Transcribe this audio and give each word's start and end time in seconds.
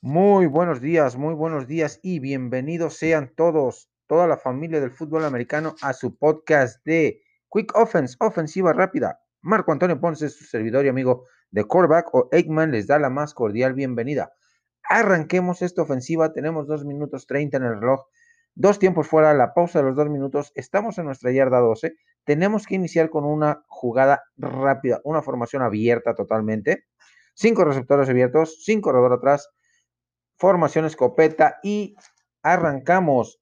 Muy 0.00 0.46
buenos 0.46 0.80
días, 0.80 1.16
muy 1.16 1.34
buenos 1.34 1.66
días 1.66 1.98
y 2.04 2.20
bienvenidos 2.20 2.94
sean 2.94 3.32
todos, 3.34 3.90
toda 4.06 4.28
la 4.28 4.36
familia 4.36 4.80
del 4.80 4.92
fútbol 4.92 5.24
americano 5.24 5.74
a 5.82 5.92
su 5.92 6.16
podcast 6.16 6.84
de 6.84 7.20
Quick 7.50 7.74
Offense, 7.74 8.14
ofensiva 8.20 8.72
rápida. 8.72 9.20
Marco 9.40 9.72
Antonio 9.72 10.00
Ponce, 10.00 10.28
su 10.28 10.44
servidor 10.44 10.84
y 10.84 10.88
amigo 10.88 11.24
de 11.50 11.64
quarterback 11.64 12.14
o 12.14 12.28
Eggman, 12.30 12.70
les 12.70 12.86
da 12.86 13.00
la 13.00 13.10
más 13.10 13.34
cordial 13.34 13.74
bienvenida. 13.74 14.32
Arranquemos 14.88 15.62
esta 15.62 15.82
ofensiva, 15.82 16.32
tenemos 16.32 16.68
dos 16.68 16.84
minutos 16.84 17.26
30 17.26 17.56
en 17.56 17.64
el 17.64 17.80
reloj, 17.80 18.04
dos 18.54 18.78
tiempos 18.78 19.08
fuera, 19.08 19.34
la 19.34 19.52
pausa 19.52 19.80
de 19.80 19.86
los 19.86 19.96
dos 19.96 20.08
minutos, 20.08 20.52
estamos 20.54 20.98
en 20.98 21.06
nuestra 21.06 21.32
yarda 21.32 21.58
12, 21.58 21.96
tenemos 22.22 22.68
que 22.68 22.76
iniciar 22.76 23.10
con 23.10 23.24
una 23.24 23.64
jugada 23.66 24.22
rápida, 24.36 25.00
una 25.02 25.22
formación 25.22 25.62
abierta 25.62 26.14
totalmente, 26.14 26.84
cinco 27.34 27.64
receptores 27.64 28.08
abiertos, 28.08 28.62
sin 28.64 28.80
corredor 28.80 29.12
atrás, 29.12 29.50
formación 30.38 30.84
escopeta 30.84 31.58
y 31.62 31.96
arrancamos 32.42 33.40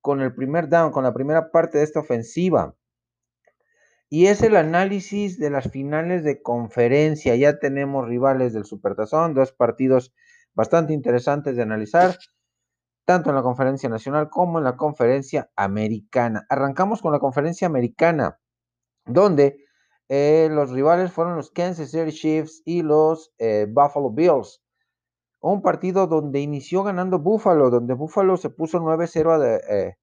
con 0.00 0.20
el 0.20 0.34
primer 0.34 0.68
down, 0.68 0.92
con 0.92 1.04
la 1.04 1.12
primera 1.12 1.50
parte 1.50 1.78
de 1.78 1.84
esta 1.84 2.00
ofensiva. 2.00 2.74
Y 4.08 4.26
es 4.26 4.42
el 4.42 4.56
análisis 4.56 5.38
de 5.38 5.50
las 5.50 5.70
finales 5.70 6.24
de 6.24 6.42
conferencia. 6.42 7.36
Ya 7.36 7.58
tenemos 7.58 8.08
rivales 8.08 8.52
del 8.52 8.64
Supertazón, 8.64 9.34
dos 9.34 9.52
partidos 9.52 10.12
bastante 10.54 10.92
interesantes 10.92 11.54
de 11.54 11.62
analizar, 11.62 12.18
tanto 13.04 13.30
en 13.30 13.36
la 13.36 13.42
conferencia 13.42 13.88
nacional 13.88 14.28
como 14.28 14.58
en 14.58 14.64
la 14.64 14.76
conferencia 14.76 15.50
americana. 15.54 16.44
Arrancamos 16.48 17.02
con 17.02 17.12
la 17.12 17.20
conferencia 17.20 17.68
americana, 17.68 18.40
donde 19.04 19.64
eh, 20.08 20.48
los 20.50 20.70
rivales 20.72 21.12
fueron 21.12 21.36
los 21.36 21.52
Kansas 21.52 21.92
City 21.92 22.10
Chiefs 22.10 22.62
y 22.64 22.82
los 22.82 23.32
eh, 23.38 23.66
Buffalo 23.68 24.10
Bills 24.10 24.60
un 25.40 25.62
partido 25.62 26.06
donde 26.06 26.40
inició 26.40 26.82
ganando 26.82 27.18
Buffalo, 27.18 27.70
donde 27.70 27.94
Buffalo 27.94 28.36
se 28.36 28.50
puso 28.50 28.78
9-0 28.78 29.60
eh, 29.68 29.96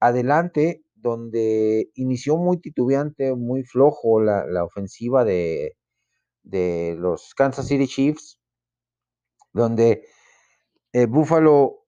adelante, 0.00 0.84
donde 0.94 1.90
inició 1.94 2.36
muy 2.36 2.58
titubeante, 2.58 3.34
muy 3.34 3.64
flojo 3.64 4.20
la, 4.20 4.64
ofensiva 4.64 5.24
de, 5.24 5.76
los 6.98 7.34
Kansas 7.34 7.66
City 7.66 7.86
Chiefs, 7.86 8.38
donde 9.52 10.04
eh, 10.92 11.06
Buffalo 11.06 11.86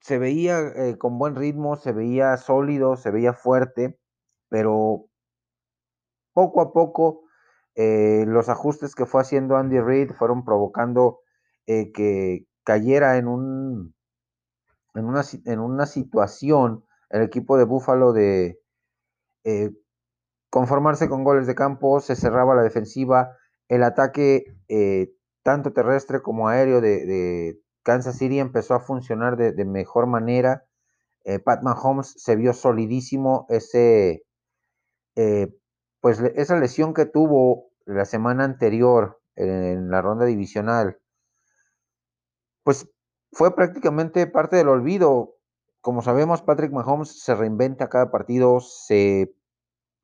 se 0.00 0.18
veía 0.18 0.58
eh, 0.60 0.98
con 0.98 1.18
buen 1.18 1.36
ritmo, 1.36 1.76
se 1.76 1.92
veía 1.92 2.36
sólido, 2.36 2.96
se 2.96 3.10
veía 3.10 3.32
fuerte, 3.32 3.98
pero 4.48 5.06
poco 6.32 6.60
a 6.60 6.72
poco 6.72 7.20
los 7.76 8.48
ajustes 8.48 8.94
que 8.94 9.04
fue 9.04 9.20
haciendo 9.20 9.56
Andy 9.56 9.80
Reid 9.80 10.12
fueron 10.12 10.44
provocando 10.44 11.23
eh, 11.66 11.92
que 11.92 12.46
cayera 12.62 13.16
en, 13.16 13.26
un, 13.28 13.94
en, 14.94 15.04
una, 15.06 15.22
en 15.46 15.60
una 15.60 15.86
situación 15.86 16.84
el 17.10 17.22
equipo 17.22 17.56
de 17.56 17.64
Búfalo 17.64 18.12
de 18.12 18.60
eh, 19.44 19.70
conformarse 20.50 21.08
con 21.08 21.24
goles 21.24 21.46
de 21.46 21.54
campo, 21.54 22.00
se 22.00 22.16
cerraba 22.16 22.54
la 22.54 22.62
defensiva, 22.62 23.36
el 23.68 23.82
ataque 23.82 24.56
eh, 24.68 25.12
tanto 25.42 25.72
terrestre 25.72 26.22
como 26.22 26.48
aéreo 26.48 26.80
de, 26.80 27.60
Kansas 27.82 28.16
City 28.16 28.38
empezó 28.38 28.74
a 28.74 28.80
funcionar 28.80 29.36
de, 29.36 29.64
mejor 29.66 30.06
manera. 30.06 30.64
Pat 31.44 31.62
Mahomes 31.62 32.14
se 32.16 32.34
vio 32.34 32.54
solidísimo. 32.54 33.44
Ese, 33.50 34.24
pues 36.00 36.18
esa 36.34 36.58
lesión 36.58 36.94
que 36.94 37.04
tuvo 37.04 37.66
la 37.84 38.06
semana 38.06 38.44
anterior 38.44 39.20
en 39.36 39.90
la 39.90 40.00
ronda 40.00 40.24
divisional 40.24 40.98
pues 42.64 42.88
fue 43.32 43.54
prácticamente 43.54 44.26
parte 44.26 44.56
del 44.56 44.68
olvido. 44.68 45.36
Como 45.80 46.02
sabemos, 46.02 46.42
Patrick 46.42 46.72
Mahomes 46.72 47.22
se 47.22 47.34
reinventa 47.34 47.88
cada 47.88 48.10
partido, 48.10 48.60
se, 48.60 49.34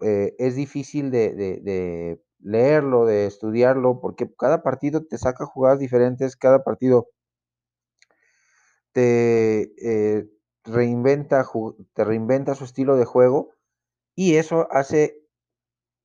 eh, 0.00 0.34
es 0.38 0.54
difícil 0.54 1.10
de, 1.10 2.20
leerlo, 2.38 3.06
de 3.06 3.26
estudiarlo, 3.26 4.00
porque 4.00 4.30
cada 4.38 4.62
partido 4.62 5.04
te 5.06 5.18
saca 5.18 5.46
jugadas 5.46 5.78
diferentes, 5.78 6.36
cada 6.36 6.62
partido 6.62 7.08
te 8.92 9.72
eh, 9.80 10.28
reinventa, 10.64 11.46
te 11.94 12.04
reinventa 12.04 12.54
su 12.54 12.64
estilo 12.64 12.96
de 12.96 13.04
juego 13.04 13.54
y 14.14 14.34
eso 14.34 14.68
hace 14.70 15.20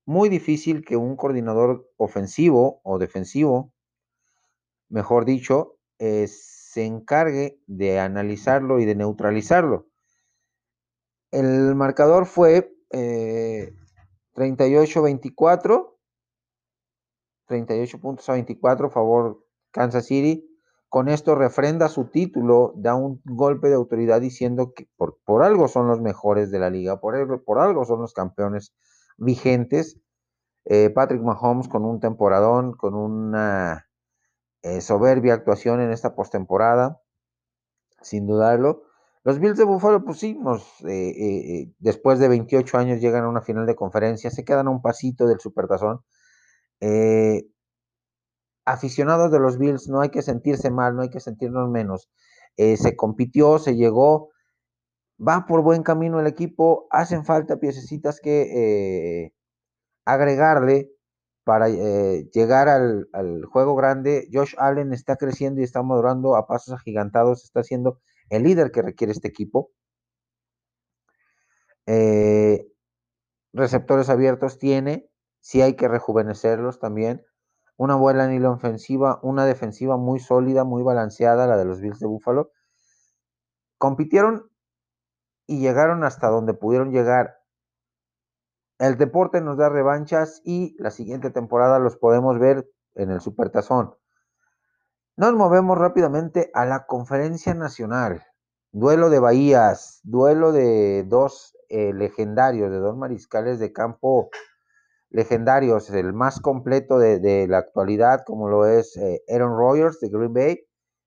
muy 0.06 0.30
difícil 0.30 0.86
que 0.86 0.98
un 0.98 1.16
coordinador 1.18 1.90
ofensivo 1.98 2.80
o 2.84 3.00
defensivo, 3.00 3.74
mejor 4.88 5.26
dicho, 5.26 5.75
eh, 6.00 6.28
se 6.28 6.86
encargue 6.86 7.60
de 7.68 8.00
analizarlo 8.00 8.80
y 8.80 8.86
de 8.86 8.96
neutralizarlo. 8.96 9.88
El 11.32 11.76
marcador 11.76 12.26
fue 12.26 12.74
38-24, 14.36 15.84
eh, 15.84 15.88
38 17.48 18.00
puntos 18.00 18.30
a 18.30 18.34
24 18.34 18.90
favor 18.90 19.44
Kansas 19.72 20.06
City. 20.06 20.50
Con 20.90 21.10
esto 21.10 21.36
refrenda 21.36 21.90
su 21.90 22.06
título, 22.06 22.74
da 22.78 22.96
un 22.96 23.22
golpe 23.26 23.68
de 23.68 23.76
autoridad 23.76 24.22
diciendo 24.22 24.74
que 24.74 24.88
por, 24.96 25.18
por 25.26 25.44
algo 25.44 25.68
son 25.68 25.88
los 25.88 26.00
mejores 26.00 26.52
de 26.52 26.60
la 26.60 26.70
liga, 26.70 27.00
por, 27.00 27.44
por 27.44 27.60
algo 27.60 27.86
son 27.86 28.02
los 28.02 28.14
campeones 28.14 28.74
vigentes. 29.18 30.00
Eh, 30.66 30.90
Patrick 30.90 31.22
Mahomes 31.22 31.68
con 31.68 31.86
un 31.86 32.00
temporadón, 32.00 32.74
con 32.74 32.96
una 32.96 33.85
eh, 34.66 34.82
soberbia 34.82 35.36
actuación 35.36 35.80
en 35.80 35.92
esta 35.92 36.16
postemporada, 36.16 37.00
sin 38.02 38.26
dudarlo. 38.26 38.82
Los 39.24 39.38
Bills 39.38 39.60
de 39.60 39.64
Buffalo, 39.64 40.04
pues 40.04 40.18
sí, 40.18 40.40
eh, 40.88 40.90
eh, 40.90 41.72
después 41.78 42.18
de 42.18 42.28
28 42.30 42.76
años 42.80 43.00
llegan 43.00 43.26
a 43.26 43.30
una 43.30 43.44
final 43.44 43.68
de 43.68 43.76
conferencia, 43.76 44.32
se 44.32 44.44
quedan 44.44 44.66
a 44.66 44.72
un 44.72 44.82
pasito 44.82 45.28
del 45.28 45.40
Supertazón. 45.40 46.02
aficionados 48.66 49.32
de 49.32 49.40
los 49.40 49.60
Bills, 49.60 49.88
no 49.88 50.02
hay 50.02 50.10
que 50.10 50.24
sentirse 50.24 50.72
mal, 50.72 50.96
no 50.96 51.04
hay 51.04 51.10
que 51.12 51.20
sentirnos 51.20 51.70
menos. 51.70 52.10
se 52.58 52.96
compitió, 52.96 53.60
se 53.60 53.76
llegó, 53.76 54.32
va 55.20 55.46
por 55.46 55.62
buen 55.62 55.84
camino 55.84 56.20
el 56.20 56.26
equipo, 56.26 56.88
hacen 56.90 57.24
falta 57.24 57.58
piececitas 57.60 58.20
que 58.20 59.32
agregarle, 60.06 60.95
para 61.46 61.70
eh, 61.70 62.28
llegar 62.34 62.68
al, 62.68 63.08
juego 63.46 63.76
grande. 63.76 64.28
Josh 64.34 64.56
Allen 64.58 64.92
está 64.92 65.16
creciendo 65.16 65.62
y 65.62 65.64
está 65.64 65.84
madurando 65.84 66.36
a 66.36 66.48
pasos 66.48 66.74
agigantados, 66.74 67.46
está 67.46 67.64
siendo 67.64 68.02
el 68.30 68.44
líder 68.44 68.72
que 68.72 68.82
requiere 68.82 69.14
este 69.14 69.28
equipo. 69.28 69.72
Eh, 71.86 72.68
receptores 73.54 74.10
abiertos 74.10 74.58
tiene, 74.58 75.08
sí 75.40 75.62
hay 75.62 75.76
que 75.76 75.88
rejuvenecerlos 75.88 76.80
también. 76.80 77.24
Una 77.78 77.96
buena 77.96 78.28
línea 78.28 78.50
ofensiva, 78.50 79.20
una 79.22 79.46
defensiva 79.46 79.98
muy 79.98 80.20
sólida, 80.20 80.64
muy 80.64 80.82
balanceada, 80.82 81.46
la 81.46 81.58
de 81.58 81.66
los 81.66 81.80
Bills 81.80 82.00
de 82.00 82.08
Buffalo. 82.08 82.52
Compitieron 83.78 84.50
y 85.46 85.60
llegaron 85.60 86.04
hasta 86.04 86.28
donde 86.28 86.56
pudieron 86.56 86.92
llegar 86.92 87.35
el 88.80 88.98
deporte 88.98 89.42
nos 89.42 89.58
da 89.58 89.70
revanchas 89.70 90.42
y 90.44 90.76
la 90.80 90.92
siguiente 90.92 91.30
temporada 91.30 91.80
los 91.80 91.98
podemos 91.98 92.40
ver 92.40 92.70
en 92.96 93.12
el 93.12 93.22
Supertazón. 93.22 93.96
Nos 95.18 95.34
movemos 95.34 95.78
rápidamente 95.78 96.52
a 96.54 96.66
la 96.66 96.86
conferencia 96.86 97.54
nacional. 97.54 98.24
Duelo 98.74 99.10
de 99.10 99.20
Bahías, 99.20 100.02
duelo 100.04 100.52
de 100.52 101.06
dos 101.08 101.56
eh, 101.70 101.94
legendarios, 101.94 102.70
de 102.70 102.78
dos 102.78 102.98
mariscales 102.98 103.60
de 103.60 103.72
campo 103.72 104.30
legendarios, 105.10 105.90
el 105.92 106.12
más 106.12 106.42
completo 106.42 107.00
de, 107.00 107.48
la 107.48 107.60
actualidad, 107.60 108.24
como 108.26 108.50
lo 108.50 108.66
es 108.66 108.98
eh, 108.98 109.24
Aaron 109.30 109.58
Rodgers 109.58 110.02
de 110.02 110.10
Green 110.10 110.34
Bay, 110.34 110.60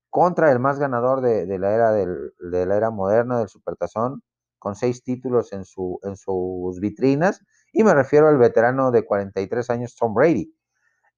contra 0.08 0.50
el 0.50 0.58
más 0.58 0.78
ganador 0.78 1.20
de, 1.20 1.58
la, 1.58 1.74
era 1.74 1.92
de 1.92 2.66
la 2.66 2.76
era 2.76 2.90
moderna 2.90 3.38
del 3.38 3.48
Supertazón, 3.48 4.22
con 4.58 4.74
seis 4.74 5.02
títulos 5.02 5.52
en 5.52 5.66
sus 5.66 6.80
vitrinas 6.80 7.42
y 7.72 7.84
me 7.84 7.94
refiero 7.94 8.28
al 8.28 8.38
veterano 8.38 8.90
de 8.90 9.04
43 9.04 9.70
años, 9.70 9.96
Tom 9.96 10.14
Brady. 10.14 10.54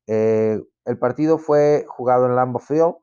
Eh, 0.07 0.61
el 0.85 0.99
partido 0.99 1.39
fue 1.39 1.85
jugado 1.89 2.27
en 2.27 2.35
Lambeau 2.35 2.61
Field 2.61 2.95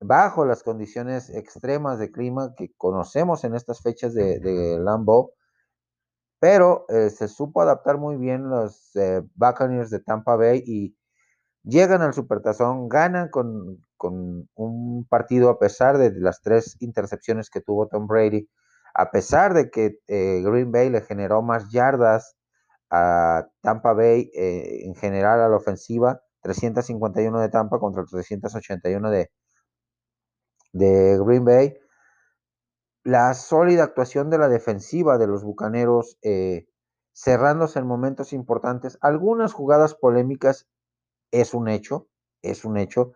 bajo 0.00 0.46
las 0.46 0.62
condiciones 0.62 1.28
extremas 1.28 1.98
de 1.98 2.10
clima 2.10 2.54
que 2.56 2.72
conocemos 2.78 3.44
en 3.44 3.54
estas 3.54 3.82
fechas 3.82 4.14
de, 4.14 4.40
de 4.40 4.78
Lambeau, 4.78 5.32
pero 6.38 6.86
eh, 6.88 7.10
se 7.10 7.28
supo 7.28 7.60
adaptar 7.60 7.98
muy 7.98 8.16
bien 8.16 8.48
los 8.48 8.96
eh, 8.96 9.22
Buccaneers 9.34 9.90
de 9.90 10.00
Tampa 10.00 10.36
Bay 10.36 10.62
y 10.64 10.96
llegan 11.62 12.00
al 12.00 12.14
Supertazón, 12.14 12.88
ganan 12.88 13.28
con, 13.28 13.84
con, 13.98 14.48
un 14.54 15.06
partido 15.10 15.50
a 15.50 15.58
pesar 15.58 15.98
de 15.98 16.12
las 16.18 16.40
tres 16.40 16.76
intercepciones 16.80 17.50
que 17.50 17.60
tuvo 17.60 17.88
Tom 17.88 18.06
Brady, 18.06 18.48
a 18.94 19.10
pesar 19.10 19.52
de 19.52 19.70
que 19.70 19.98
Green 20.08 20.72
Bay 20.72 20.88
le 20.88 21.02
generó 21.02 21.42
más 21.42 21.70
yardas 21.70 22.39
a 22.90 23.48
Tampa 23.60 23.92
Bay 23.92 24.30
eh, 24.34 24.82
en 24.84 24.94
general 24.94 25.40
a 25.40 25.48
la 25.48 25.56
ofensiva, 25.56 26.22
351 26.42 27.40
de 27.40 27.48
Tampa 27.48 27.78
contra 27.78 28.04
381 28.04 29.10
de, 29.10 29.30
de 30.72 31.18
Green 31.24 31.44
Bay, 31.44 31.76
la 33.04 33.32
sólida 33.34 33.84
actuación 33.84 34.30
de 34.30 34.38
la 34.38 34.48
defensiva 34.48 35.18
de 35.18 35.26
los 35.26 35.42
Bucaneros, 35.42 36.18
eh, 36.22 36.68
cerrándose 37.12 37.78
en 37.78 37.86
momentos 37.86 38.32
importantes, 38.32 38.98
algunas 39.00 39.52
jugadas 39.52 39.94
polémicas, 39.94 40.68
es 41.30 41.54
un 41.54 41.68
hecho, 41.68 42.08
es 42.42 42.64
un 42.64 42.76
hecho, 42.76 43.12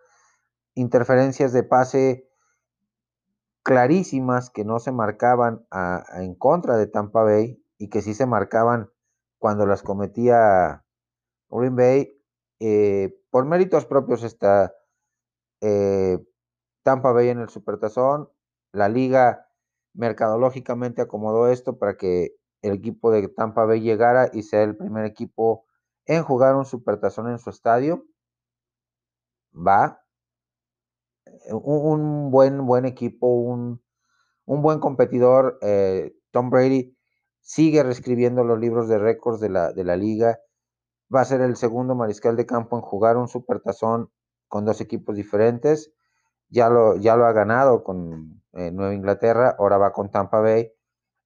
interferencias 0.73 1.53
de 1.53 1.63
pase 1.63 2.29
clarísimas 3.63 4.49
que 4.51 4.63
no 4.63 4.79
se 4.79 4.91
marcaban 4.91 5.65
en 6.17 6.35
contra 6.35 6.77
de 6.77 6.85
Tampa 6.85 7.23
Bay 7.23 7.63
y 7.77 7.89
que 7.89 8.01
sí 8.01 8.13
se 8.13 8.27
marcaban 8.27 8.91
cuando 9.45 9.67
las 9.67 9.83
cometía 9.83 10.83
Green 11.51 11.75
Bay. 11.75 12.19
Eh, 12.59 13.15
por 13.29 13.45
méritos 13.45 13.85
propios 13.85 14.23
está 14.23 14.73
eh, 15.61 16.17
Tampa 16.81 17.11
Bay 17.11 17.29
en 17.29 17.37
el 17.37 17.49
Supertazón. 17.49 18.27
La 18.71 18.89
liga 18.89 19.47
mercadológicamente 19.93 21.03
acomodó 21.03 21.47
esto 21.47 21.77
para 21.77 21.95
que 21.95 22.31
el 22.63 22.73
equipo 22.73 23.11
de 23.11 23.27
Tampa 23.27 23.65
Bay 23.65 23.81
llegara 23.81 24.31
y 24.33 24.41
sea 24.41 24.63
el 24.63 24.75
primer 24.75 25.05
equipo 25.05 25.67
en 26.07 26.23
jugar 26.23 26.55
un 26.55 26.65
Supertazón 26.65 27.29
en 27.29 27.37
su 27.37 27.51
estadio. 27.51 28.03
Va. 29.55 30.01
Un, 31.51 32.31
buen, 32.31 32.65
buen 32.65 32.85
equipo, 32.85 33.27
un, 33.27 33.79
buen 34.47 34.79
competidor. 34.79 35.59
Eh, 35.61 36.15
Tom 36.31 36.49
Brady 36.49 36.94
sigue 37.45 37.83
reescribiendo 37.83 38.43
los 38.43 38.59
libros 38.59 38.87
de 38.87 38.97
récords 38.97 39.39
de 39.39 39.49
la, 39.49 39.71
de 39.71 39.83
la 39.83 39.95
liga. 39.95 40.39
Va 41.13 41.21
a 41.21 41.25
ser 41.25 41.41
el 41.41 41.55
segundo 41.55 41.93
mariscal 41.93 42.35
de 42.35 42.47
campo 42.47 42.75
en 42.75 42.81
jugar 42.81 43.17
un 43.17 43.27
supertazón 43.27 44.09
con 44.47 44.65
dos 44.65 44.81
equipos 44.81 45.15
diferentes. 45.15 45.93
Ya 46.49 46.69
lo, 46.69 46.97
ya 46.97 47.15
lo 47.15 47.25
ha 47.25 47.33
ganado 47.33 47.83
con 47.83 48.41
eh, 48.53 48.71
Nueva 48.71 48.95
Inglaterra, 48.95 49.55
ahora 49.59 49.77
va 49.77 49.93
con 49.93 50.09
Tampa 50.09 50.39
Bay. 50.39 50.71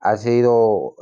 Ha 0.02 0.18
sido, 0.18 0.96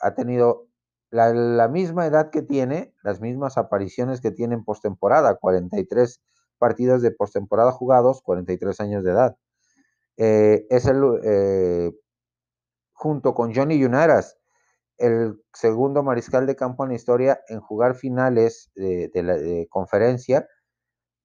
ha 0.00 0.14
tenido 0.14 0.68
la, 1.10 1.68
misma 1.68 2.06
edad 2.06 2.30
que 2.30 2.42
tiene, 2.42 2.94
las 3.02 3.20
mismas 3.20 3.58
apariciones 3.58 4.20
que 4.20 4.30
tiene 4.30 4.54
en 4.54 4.64
postemporada, 4.64 5.34
43 5.34 6.20
partidos 6.58 7.02
de 7.02 7.10
postemporada 7.10 7.72
jugados, 7.72 8.22
43 8.22 8.80
años 8.80 9.02
de 9.02 9.10
edad. 9.10 9.36
Eh, 10.16 10.66
es 10.70 10.86
el, 10.86 11.02
eh, 11.24 11.92
junto 12.98 13.32
con 13.32 13.54
Johnny 13.54 13.82
Unitas, 13.84 14.36
el 14.96 15.40
segundo 15.54 16.02
mariscal 16.02 16.46
de 16.46 16.56
campo 16.56 16.82
en 16.82 16.90
la 16.90 16.96
historia 16.96 17.40
en 17.48 17.60
jugar 17.60 17.94
finales 17.94 18.72
de, 18.74 19.10
la 19.14 19.36
conferencia 19.70 20.48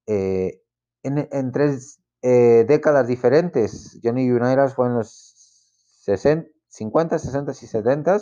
en, 0.05 1.27
en, 1.31 1.51
tres 1.51 1.99
eh, 2.21 2.63
décadas 2.67 3.07
diferentes. 3.07 3.99
Johnny 4.03 4.29
Unitas 4.29 4.75
fue 4.75 4.85
en 4.85 4.95
los 4.95 5.33
60, 6.03 6.47
50, 6.67 7.19
60 7.19 7.51
y 7.51 7.55
70 7.55 8.17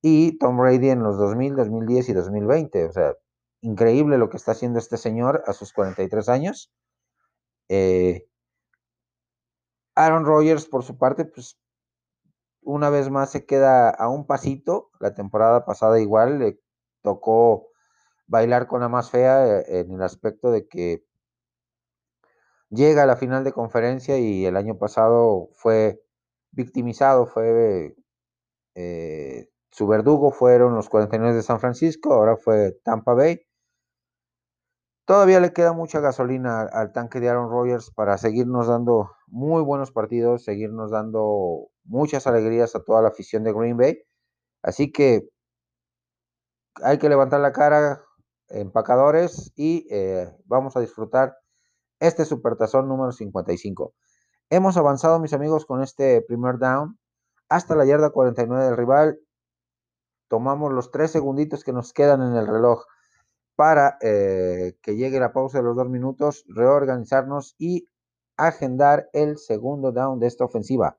y 0.00 0.38
Tom 0.38 0.56
Brady 0.56 0.88
en 0.90 1.02
los 1.02 1.18
2000, 1.18 1.56
2010 1.56 2.08
y 2.08 2.12
2020. 2.14 2.84
O 2.86 2.92
sea, 2.92 3.14
increíble 3.60 4.16
lo 4.16 4.30
que 4.30 4.38
está 4.38 4.52
haciendo 4.52 4.78
este 4.78 4.96
señor 4.96 5.44
a 5.46 5.52
sus 5.52 5.72
43 5.74 6.28
años. 6.30 6.72
Eh, 7.68 8.26
Aaron 9.94 10.24
Rodgers, 10.24 10.66
por 10.66 10.82
su 10.82 10.96
parte, 10.96 11.26
pues 11.26 11.58
una 12.62 12.90
vez 12.90 13.10
más 13.10 13.30
se 13.30 13.44
queda 13.46 13.90
a 13.90 14.08
un 14.08 14.26
pasito. 14.26 14.90
La 15.00 15.14
temporada 15.14 15.64
pasada 15.64 16.00
igual 16.00 16.38
le 16.38 16.60
tocó 17.02 17.68
bailar 18.26 18.66
con 18.66 18.80
la 18.80 18.88
más 18.88 19.10
fea 19.10 19.46
eh, 19.46 19.80
en 19.80 19.92
el 19.92 20.02
aspecto 20.02 20.50
de 20.50 20.66
que 20.68 21.04
llega 22.70 23.02
a 23.02 23.06
la 23.06 23.16
final 23.16 23.44
de 23.44 23.52
conferencia 23.52 24.18
y 24.18 24.46
el 24.46 24.56
año 24.56 24.78
pasado 24.78 25.50
fue 25.52 26.02
victimizado, 26.52 27.26
fue 27.26 27.94
eh, 28.74 29.48
su 29.70 29.86
verdugo 29.86 30.32
fueron 30.32 30.74
los 30.74 30.88
49 30.88 31.34
de 31.34 31.42
San 31.42 31.60
Francisco, 31.60 32.12
ahora 32.14 32.36
fue 32.36 32.72
Tampa 32.84 33.14
Bay. 33.14 33.40
Todavía 35.04 35.40
le 35.40 35.52
queda 35.52 35.72
mucha 35.72 36.00
gasolina 36.00 36.62
al, 36.62 36.92
tanque 36.92 37.20
de 37.20 37.28
Aaron 37.28 37.50
Rodgers 37.50 37.90
para 37.90 38.18
seguirnos 38.18 38.68
dando 38.68 39.10
muy 39.26 39.62
buenos 39.62 39.90
partidos, 39.90 40.44
seguirnos 40.44 40.90
dando 40.90 41.71
muchas 41.84 42.26
alegrías 42.26 42.74
a 42.74 42.82
toda 42.82 43.02
la 43.02 43.08
afición 43.08 43.44
de 43.44 43.52
Green 43.52 43.76
Bay. 43.76 44.02
Así 44.62 44.92
que 44.92 45.28
hay 46.82 46.98
que 46.98 47.08
levantar 47.08 47.40
la 47.40 47.52
cara, 47.52 48.02
empacadores, 48.48 49.52
y 49.56 49.86
eh, 49.90 50.28
vamos 50.44 50.76
a 50.76 50.80
disfrutar 50.80 51.36
este 52.00 52.24
supertazón 52.24 52.88
número 52.88 53.12
55. 53.12 53.94
Hemos 54.50 54.76
avanzado, 54.76 55.18
mis 55.18 55.32
amigos, 55.32 55.66
con 55.66 55.82
este 55.82 56.22
primer 56.22 56.58
down 56.58 56.98
hasta 57.48 57.74
la 57.74 57.84
yarda 57.84 58.10
49 58.10 58.64
del 58.64 58.76
rival. 58.76 59.20
Tomamos 60.28 60.72
los 60.72 60.90
tres 60.90 61.10
segunditos 61.10 61.64
que 61.64 61.72
nos 61.72 61.92
quedan 61.92 62.22
en 62.22 62.34
el 62.34 62.46
reloj 62.46 62.84
para 63.56 63.98
eh, 64.00 64.78
que 64.82 64.96
llegue 64.96 65.20
la 65.20 65.32
pausa 65.32 65.58
de 65.58 65.64
los 65.64 65.76
dos 65.76 65.88
minutos, 65.88 66.44
reorganizarnos 66.48 67.54
y 67.58 67.86
agendar 68.36 69.08
el 69.12 69.36
segundo 69.36 69.92
down 69.92 70.18
de 70.18 70.26
esta 70.26 70.44
ofensiva. 70.44 70.98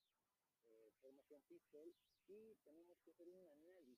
y 2.27 2.55
tenemos 2.63 2.99
que 3.01 3.09
hacer 3.11 3.27
un 3.27 3.49
análisis 3.49 3.97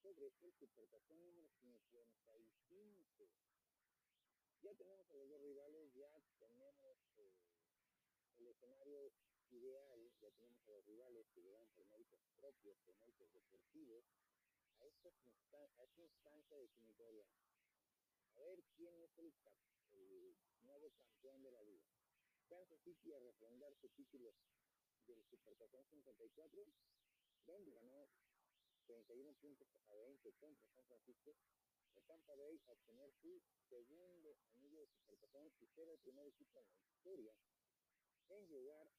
sobre 0.00 0.26
el 0.26 0.54
supertazón 0.54 1.20
número 1.20 1.48
55. 1.60 2.08
Ya 4.62 4.74
tenemos 4.74 5.10
a 5.10 5.14
los 5.14 5.28
dos 5.28 5.42
rivales, 5.42 5.92
ya 5.92 6.10
tenemos 6.38 6.74
eh, 7.16 7.32
el 8.38 8.48
escenario 8.48 9.12
ideal, 9.50 10.12
ya 10.20 10.30
tenemos 10.30 10.66
a 10.68 10.70
los 10.70 10.86
rivales 10.86 11.26
que 11.34 11.42
llegan 11.42 11.68
por 11.76 11.86
méritos 11.88 12.20
propios, 12.40 12.78
por 12.86 12.96
méritos 12.96 13.30
deportivos, 13.32 14.04
a 14.78 14.86
esta, 14.86 15.10
a 15.10 15.84
esta 15.84 16.02
instancia 16.02 16.56
definitoria. 16.56 17.26
A 18.36 18.40
ver 18.40 18.62
quién 18.74 18.98
es 19.02 19.18
el, 19.18 19.34
el 19.92 20.36
nuevo 20.62 20.90
campeón 20.92 21.42
de 21.42 21.50
la 21.50 21.62
liga. 21.62 21.84
Kansas 22.48 22.80
City 22.82 23.12
a 23.12 23.18
refrendar 23.18 23.74
su 23.76 23.88
título 23.90 24.32
del 25.06 25.24
Supertazón 25.24 25.84
54 25.86 26.66
donde 27.46 27.70
ganó 27.72 28.08
31 28.86 29.34
puntos 29.34 29.68
a 29.88 29.94
20 29.94 30.32
contra 30.34 30.68
San 30.74 30.84
Francisco, 30.86 31.34
el 31.94 32.04
Tampa 32.04 32.34
Bay 32.34 32.60
a 32.66 32.72
obtener 32.72 33.12
su 33.20 33.40
segundo 33.68 34.36
anillo 34.54 34.80
de 34.80 34.86
Supertazón 34.86 35.52
y 35.60 35.66
ser 35.66 35.88
el 35.88 35.98
primer 35.98 36.26
equipo 36.26 36.60
en 36.60 36.66
la 36.68 36.90
historia 36.90 37.34
en 38.28 38.48
llegar 38.48 38.90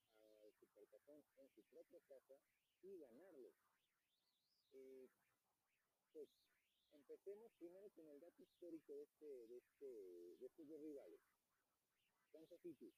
al 0.41 0.53
Supertazón 0.53 1.24
en 1.38 1.50
su 1.50 1.63
propia 1.63 2.00
casa 2.01 2.39
y 2.81 2.98
ganarlo. 3.00 3.53
Eh, 4.74 5.10
pues 6.12 6.29
empecemos 6.91 7.51
primero 7.53 7.89
con 7.91 8.10
el 8.10 8.19
dato 8.19 8.43
histórico 8.43 8.93
de, 8.95 9.03
este, 9.03 9.25
de, 9.25 9.57
este, 9.57 9.86
de 10.38 10.45
estos 10.45 10.67
dos 10.67 10.81
rivales. 10.81 11.22
Kansas 12.31 12.60
City. 12.62 12.93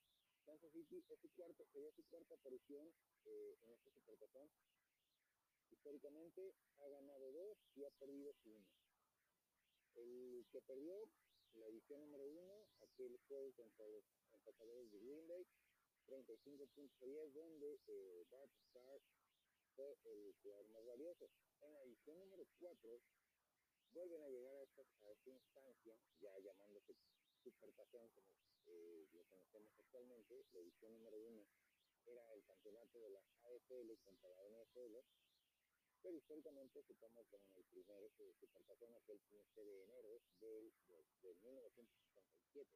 Kansas 0.46 0.72
City 0.72 1.02
es 1.08 1.20
su, 1.20 1.28
cuarto, 1.34 1.66
es 1.74 1.94
su 1.94 2.04
cuarta 2.04 2.34
aparición 2.34 2.86
eh, 3.24 3.58
en 3.62 3.72
este 3.72 3.90
Supertazón 3.90 4.48
históricamente 5.70 6.54
ha 6.78 6.88
ganado 6.88 7.32
dos 7.32 7.58
y 7.74 7.84
ha 7.84 7.90
perdido 7.90 8.34
uno. 8.44 8.66
El 9.94 10.46
que 10.50 10.60
perdió 10.62 11.08
la 11.54 11.66
edición 11.66 12.00
número 12.00 12.26
uno, 12.26 12.68
aquel 12.80 13.18
juego 13.28 13.52
contra 13.54 13.86
los 13.88 14.04
empacadores 14.32 14.90
de 14.92 14.98
Green 14.98 15.26
Bay, 15.26 15.46
35 16.06 16.66
puntos 16.74 17.02
a 17.02 17.06
10, 17.06 17.34
donde 17.34 17.80
eh, 17.86 18.24
Bart 18.30 18.50
Starr 18.68 19.00
fue 19.74 19.96
el 20.04 20.34
jugador 20.42 20.66
más 20.68 20.84
valioso. 20.86 21.28
En 21.60 21.72
la 21.72 21.82
edición 21.82 22.18
número 22.18 22.46
4, 22.58 23.00
vuelven 23.94 24.22
a 24.22 24.28
llegar 24.28 24.54
a 24.56 24.62
esta, 24.62 24.82
a 24.82 25.10
esta 25.10 25.30
instancia, 25.30 25.98
ya 26.20 26.38
llamándose 26.38 26.94
supertazón 27.46 28.10
como 28.10 28.26
eh, 28.66 29.06
lo 29.14 29.22
conocemos 29.30 29.70
actualmente, 29.78 30.34
la 30.52 30.58
edición 30.58 30.92
número 30.94 31.16
1 31.18 31.46
era 32.06 32.34
el 32.34 32.42
campeonato 32.44 32.98
de 32.98 33.10
la 33.10 33.22
AFL 33.46 33.94
contra 34.02 34.30
la 34.34 34.42
NFL, 34.42 34.98
pero 36.02 36.16
históricamente 36.16 36.82
se 36.82 36.94
toma 36.94 37.22
como 37.30 37.46
el 37.54 37.64
primer 37.66 38.10
eh, 38.18 38.34
supertazón 38.40 38.94
aquel 38.94 39.20
15 39.30 39.64
de 39.64 39.82
enero 39.84 40.20
del, 40.40 40.72
del 41.22 41.36
1957. 41.42 42.70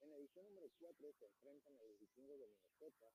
En 0.00 0.10
la 0.10 0.16
edición 0.18 0.46
número 0.46 0.70
4 0.78 1.12
se 1.12 1.26
enfrentan 1.26 1.76
a 1.76 1.82
los 1.84 1.98
vikingos 1.98 2.38
de 2.40 2.46
Minnesota, 2.48 3.12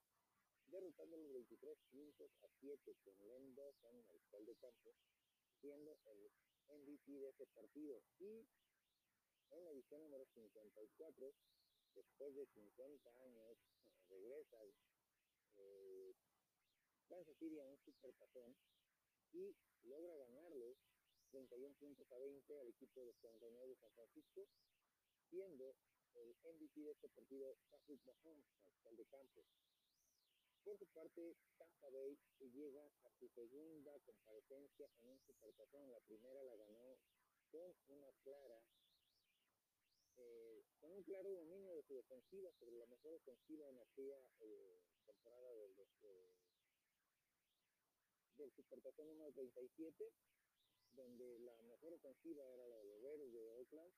derrotando 0.68 1.16
los 1.18 1.32
23 1.32 1.78
puntos 1.90 2.30
a 2.42 2.48
7 2.60 2.96
con 3.04 3.28
Len 3.28 3.54
Dawson, 3.54 4.06
mariscal 4.06 4.44
de 4.46 4.56
campo, 4.56 4.94
siendo 5.60 5.98
el 6.06 6.30
MVP 6.68 7.12
de 7.12 7.28
ese 7.28 7.46
partido. 7.46 8.02
Y 8.18 8.46
en 9.52 9.64
la 9.64 9.70
edición 9.70 10.00
número 10.02 10.24
54, 10.26 11.34
después 11.94 12.34
de 12.34 12.46
50 12.46 13.10
años, 13.24 13.58
regresa 14.08 14.58
eh, 15.56 16.14
Kansas 17.08 17.36
City 17.38 17.58
a 17.58 17.64
un 17.64 17.78
supertazón 17.78 18.56
y 19.32 19.54
logra 19.82 20.16
ganarle 20.16 20.76
31 21.30 21.74
puntos 21.76 22.10
a 22.12 22.18
20 22.18 22.60
al 22.60 22.68
equipo 22.68 23.00
de 23.00 23.06
los 23.06 23.16
49 23.18 23.68
de 23.68 23.76
San 23.76 23.92
Francisco, 23.92 24.48
siendo 25.28 25.76
el 26.14 26.36
MVP 26.44 26.80
de 26.80 26.92
este 26.92 27.08
partido 27.08 27.56
Patrick 27.70 28.00
Mahomes, 28.04 28.46
mariscal 28.60 28.96
de 28.96 29.06
campo. 29.06 29.44
Por 30.64 30.78
su 30.78 30.86
parte, 30.88 31.36
Tampa 31.58 31.88
Bay 31.88 32.16
llega 32.38 32.86
a 33.04 33.10
su 33.18 33.28
segunda 33.30 33.98
comparecencia 34.00 34.88
en 35.00 35.08
un 35.08 35.20
supertazón. 35.26 35.90
La 35.90 36.00
primera 36.00 36.42
la 36.44 36.54
ganó 36.54 36.98
con 37.50 37.74
una 37.88 38.12
clara, 38.22 38.62
eh, 40.22 40.64
con 40.80 40.92
un 40.92 41.02
claro 41.02 41.30
dominio 41.30 41.74
de 41.74 41.82
su 41.82 41.94
defensiva 41.94 42.52
sobre 42.52 42.78
la 42.78 42.86
mejor 42.86 43.14
ofensiva 43.14 43.68
en 43.68 43.78
aquella 43.78 44.20
eh, 44.40 44.80
temporada 45.04 45.52
del, 45.54 45.74
eh, 46.02 46.30
del 48.36 49.08
número 49.08 49.32
37, 49.32 50.12
donde 50.92 51.38
la 51.40 51.60
mejor 51.62 51.92
ofensiva 51.94 52.44
era 52.48 52.66
la 52.66 52.76
de 52.76 52.84
los 52.84 53.02
Bears 53.02 53.32
de 53.32 53.50
Oakland, 53.50 53.94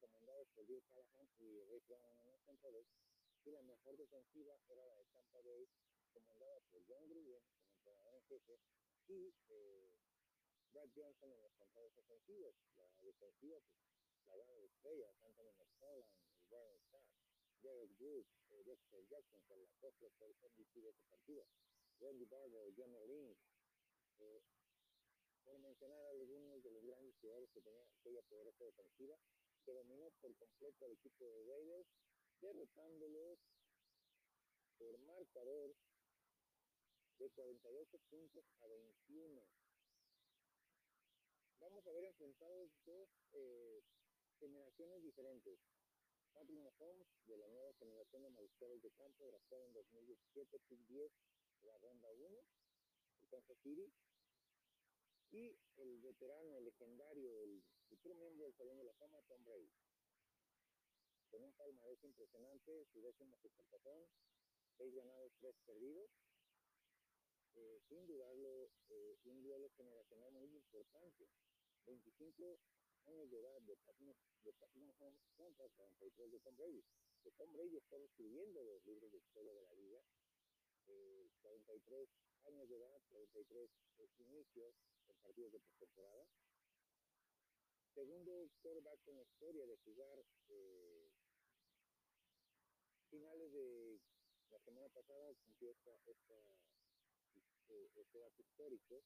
comandados 0.00 0.48
por 0.54 0.66
Bill 0.66 0.82
Callahan 0.84 1.28
y 1.38 1.60
Rick 1.64 1.86
Brown 1.88 2.18
en 2.24 2.32
los 2.32 2.40
controles 2.42 2.86
y 3.44 3.50
la 3.50 3.62
mejor 3.62 3.96
defensiva 3.96 4.54
era 4.68 4.84
la 4.84 4.94
de 4.94 5.04
Tampa 5.06 5.40
Bay, 5.40 5.68
comandada 6.12 6.60
por 6.70 6.82
John 6.86 7.08
Gruden 7.08 7.42
como 7.54 7.72
entrenador 7.74 8.14
en 8.14 8.24
jefe 8.24 8.58
y 9.08 9.34
eh, 9.48 9.90
Brad 10.72 10.88
Johnson 10.94 11.32
en 11.32 11.42
los 11.42 11.52
controles 11.54 11.96
ofensivos. 11.98 12.54
La 12.76 12.88
defensiva, 13.00 13.58
pues, 13.60 13.80
gana 14.36 14.54
de 14.54 14.66
estrellas, 14.66 15.14
Anthony 15.22 15.52
McFarland, 15.58 16.08
Brian 16.48 16.78
Starr, 16.86 17.04
Derek 17.62 17.90
Brooks, 17.98 18.32
eh, 18.50 18.64
Dexter 18.64 19.06
Jackson, 19.08 19.42
que 19.46 19.56
la 19.56 19.66
cosa 19.80 20.10
fue 20.18 20.28
el 20.28 20.36
MVP 20.36 20.80
de 20.80 20.90
ese 20.90 21.04
partido, 21.08 21.46
Randy 22.00 22.24
Barber, 22.24 22.72
John 22.76 22.92
Lynch, 23.06 23.38
eh, 24.18 24.42
por 25.44 25.58
mencionar 25.58 26.04
algunos 26.06 26.62
de 26.62 26.70
los 26.70 26.84
grandes 26.84 27.16
jugadores 27.20 27.50
que 27.50 27.60
tenía 27.60 27.84
aquella 27.98 28.22
poderosa 28.22 28.64
defensiva, 28.64 29.18
que 29.64 29.72
dominó 29.72 30.10
por 30.20 30.34
completo 30.36 30.84
al 30.84 30.92
equipo 30.92 31.24
de 31.24 31.44
Raiders 31.44 31.88
derrotándolos 32.40 33.38
por 34.78 34.98
marcador 34.98 35.76
de 37.18 37.30
48 37.30 37.98
puntos 38.10 38.44
a 38.60 38.66
21. 38.66 39.42
Vamos 41.60 41.86
a 41.86 41.92
ver 41.92 42.04
enfrentados 42.04 42.70
dos 42.84 43.08
eh, 43.32 43.82
generaciones 44.42 45.02
diferentes. 45.02 45.58
Patrick 46.34 46.58
Mahomes, 46.58 47.06
de 47.26 47.36
la 47.36 47.46
nueva 47.46 47.72
generación 47.78 48.22
de 48.24 48.30
mariscales 48.30 48.82
de 48.82 48.90
campo, 48.90 49.26
draftado 49.26 49.66
en 49.66 49.72
2017, 49.72 50.58
pick 50.66 50.80
10 50.88 51.12
de 51.62 51.68
la 51.68 51.78
ronda 51.78 52.10
1, 52.10 52.44
el 53.20 53.28
Kansas 53.28 53.58
City. 53.62 53.86
Y 55.30 55.56
el 55.76 56.00
veterano, 56.00 56.58
el 56.58 56.64
legendario, 56.64 57.42
el 57.44 57.62
futuro 57.88 58.16
miembro 58.16 58.44
del 58.44 58.54
Salón 58.54 58.76
de 58.78 58.84
la 58.84 58.94
Fama, 58.94 59.22
Tom 59.28 59.44
Brady 59.44 59.70
con 61.32 61.42
un 61.44 61.52
palmarés 61.54 62.04
impresionante, 62.04 62.84
su 62.92 63.00
décimo 63.00 63.38
supertazón, 63.38 64.04
seis 64.76 64.94
ganados, 64.94 65.32
tres 65.40 65.56
perdidos. 65.64 66.10
Eh, 67.54 67.80
sin 67.88 68.06
dudarlo, 68.06 68.70
eh, 68.90 69.16
un 69.24 69.42
duelo 69.42 69.70
generacional 69.70 70.30
muy 70.32 70.54
importante. 70.54 71.26
25 71.86 72.60
años 73.06 73.30
de 73.30 73.38
edad 73.38 73.60
de 73.62 73.76
Patrick, 73.76 74.16
de 74.44 74.52
contra 75.36 75.68
43 75.68 76.32
de 76.32 76.40
Tom 76.40 76.56
Brady. 76.56 76.84
Que 77.22 77.30
Tom 77.32 77.52
Brady 77.52 77.76
escribiendo 78.04 78.62
los 78.62 78.84
libros 78.84 79.10
de 79.12 79.18
historia 79.18 79.52
de 79.52 79.62
la 79.62 79.74
liga. 79.74 80.02
Eh, 80.88 81.30
43 81.42 82.08
años 82.44 82.68
de 82.68 82.76
edad, 82.76 83.00
43 83.10 83.70
inicios 84.18 84.74
partidos 85.22 85.52
de 85.52 85.60
postemporada. 85.60 86.26
Segundo 87.94 88.50
quarterback 88.62 89.06
en 89.06 89.16
la 89.16 89.22
historia 89.22 89.66
de 89.66 89.76
jugar 89.84 90.24
eh, 90.48 91.10
finales 93.10 93.52
de 93.52 94.00
la 94.50 94.58
semana 94.60 94.88
pasada 94.88 95.34
cumplió 95.44 95.70
este, 95.70 95.90
este 98.00 98.18
dato 98.18 98.42
histórico. 98.42 99.04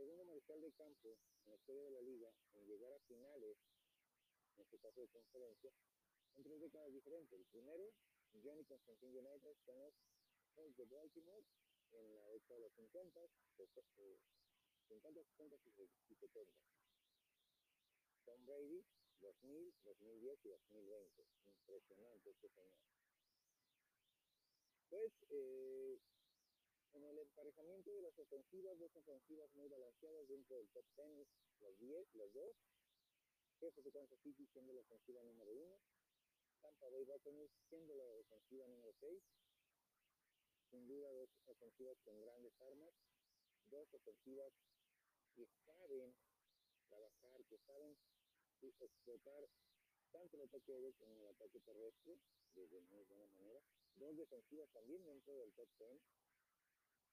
Segundo 0.00 0.24
mariscal 0.24 0.58
de 0.62 0.72
campo 0.72 1.12
en 1.44 1.50
la 1.52 1.56
historia 1.56 1.84
de 1.84 1.90
la 1.90 2.00
liga 2.00 2.32
en 2.54 2.64
llegar 2.64 2.90
a 2.90 2.98
finales, 3.00 3.58
en 4.56 4.62
este 4.62 4.78
caso 4.78 4.98
de 5.02 5.08
conferencia, 5.08 5.70
en 6.36 6.42
tres 6.42 6.58
décadas 6.58 6.90
diferentes. 6.90 7.38
El 7.38 7.44
primero, 7.44 7.92
Johnny 8.32 8.64
Constantine 8.64 9.20
United 9.20 9.58
con 9.66 9.78
los 9.78 9.92
Colts 10.54 10.74
de 10.78 10.86
Baltimore 10.86 11.44
en 11.92 12.14
la 12.14 12.28
década 12.30 12.54
de 12.54 12.60
los 12.62 12.72
50, 12.72 13.20
50, 14.88 15.22
60 15.22 15.56
y 16.08 16.14
70. 16.14 16.58
Tom 18.24 18.46
Brady 18.46 18.82
2000, 19.20 19.74
2010 19.84 20.44
y 20.46 20.48
2020. 20.48 21.26
Impresionante 21.44 22.30
este 22.30 22.48
señor. 22.48 22.72
Pues 24.88 25.12
eh, 25.28 26.00
en 26.94 27.04
el 27.04 27.18
emparejamiento 27.18 27.90
de 27.92 28.02
las 28.02 28.18
ofensivas, 28.18 28.78
dos 28.78 28.94
ofensivas 28.96 29.52
muy 29.54 29.68
balanceadas 29.68 30.26
dentro 30.28 30.56
del 30.56 30.68
top 30.70 30.84
10, 30.96 31.28
los 31.60 31.78
10, 31.78 32.14
los 32.14 32.32
dos. 32.32 32.56
Jefes 33.60 33.84
de 33.84 33.92
Kansas 33.92 34.18
City 34.20 34.46
siendo 34.46 34.72
la 34.72 34.80
ofensiva 34.80 35.22
número 35.22 35.52
1. 35.52 35.80
Tampa 36.62 36.88
Bay 36.88 37.04
Buccaneers 37.04 37.52
siendo 37.68 37.94
la 37.94 38.04
ofensiva 38.04 38.66
número 38.66 38.92
6. 39.00 39.22
Sin 40.70 40.86
duda 40.86 41.10
dos 41.12 41.30
ofensivas 41.46 41.98
con 42.04 42.20
grandes 42.20 42.58
armas. 42.60 42.94
Dos 43.70 43.92
ofensivas 43.94 44.52
que 45.34 45.46
saben 45.64 46.16
trabajar, 46.88 47.44
que 47.44 47.58
saben 47.58 47.96
explotar 48.62 49.48
tanto 50.10 50.36
el 50.36 50.42
ataque 50.42 50.72
aéreo 50.72 50.92
como 50.98 51.20
el 51.20 51.28
ataque 51.28 51.60
terrestre 51.60 52.18
de, 52.54 52.80
muy 52.90 53.04
buena 53.04 53.26
manera. 53.26 53.60
Dos 53.96 54.16
defensivas 54.16 54.68
también 54.70 55.04
dentro 55.04 55.36
del 55.38 55.52
top 55.52 55.68
10. 55.78 56.00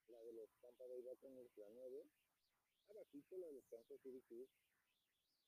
La 0.08 0.24
de 0.24 0.32
los 0.34 0.50
Tampa 0.62 0.86
Bay 0.86 1.02
Buccaneers, 1.02 1.58
la 1.58 1.70
9. 1.70 2.06
Abajito 2.90 3.38
la 3.38 3.48
de 3.48 3.54
los 3.54 3.66
Kansas 3.68 4.00
City. 4.02 4.48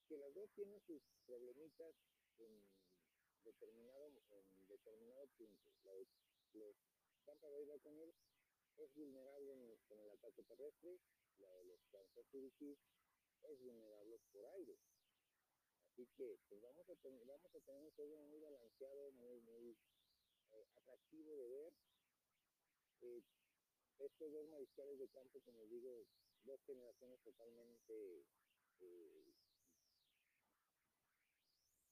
Que 0.07 0.17
las 0.17 0.33
dos 0.33 0.49
tienen 0.55 0.81
sus 0.81 1.01
problemitas 1.25 1.95
en 2.39 2.63
determinado, 3.43 4.07
en 4.07 4.67
determinado 4.67 5.27
punto. 5.37 5.71
La 5.83 5.93
de 5.93 6.07
los 6.53 6.75
Tampa 7.25 7.47
Bay 7.49 7.63
Buccaneers 7.65 8.15
es 8.77 8.93
vulnerable 8.95 9.77
con 9.87 9.99
el 9.99 10.09
ataque 10.09 10.43
terrestre. 10.43 10.99
La 11.37 11.49
de 11.55 11.63
los 11.63 11.79
Kansas 11.91 12.25
City 12.31 12.51
Chiefs 12.57 12.81
es 13.43 13.59
vulnerable 13.59 14.19
por 14.31 14.45
aire. 14.45 14.77
Así 15.91 16.07
que 16.17 16.37
pues 16.49 16.61
vamos, 16.61 16.89
a 16.89 16.95
tener, 16.97 17.25
vamos 17.25 17.55
a 17.55 17.59
tener 17.59 17.81
un 17.81 17.91
juego 17.91 18.17
muy 18.17 18.39
balanceado, 18.39 19.11
muy, 19.11 19.39
muy 19.41 19.77
eh, 20.51 20.65
atractivo 20.75 21.35
de 21.35 21.47
ver. 21.47 21.73
Eh, 23.01 23.23
estos 23.99 24.31
dos 24.31 24.47
mariscales 24.47 24.97
de 24.97 25.09
campo, 25.09 25.41
como 25.41 25.65
digo, 25.67 26.05
dos 26.43 26.61
generaciones 26.65 27.19
totalmente 27.21 28.23
eh, 28.79 29.33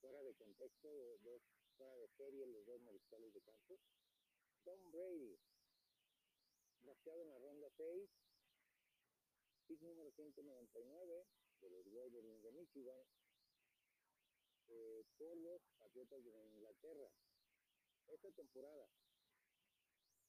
fuera 0.00 0.22
de 0.22 0.34
contexto, 0.34 0.88
dos, 1.18 1.42
fuera 1.76 1.94
de 1.96 2.08
serie 2.16 2.46
los 2.46 2.64
dos 2.64 2.80
mariscales 2.80 3.32
de 3.34 3.42
campo. 3.42 3.78
Tom 4.64 4.90
Brady, 4.90 5.38
drafteado 6.82 7.22
en 7.22 7.28
la 7.28 7.38
ronda 7.38 7.68
6, 7.76 8.10
pick 9.66 9.80
número 9.82 10.10
199 10.12 11.26
de 11.60 11.70
los 11.70 11.84
Wolverines 11.90 12.42
de 12.42 12.52
Michigan, 12.52 13.06
eh, 14.68 15.04
por 15.16 15.36
los 15.36 15.62
Patriotas 15.78 16.24
de 16.24 16.30
Inglaterra. 16.30 17.10
Esta 18.08 18.30
temporada 18.32 18.88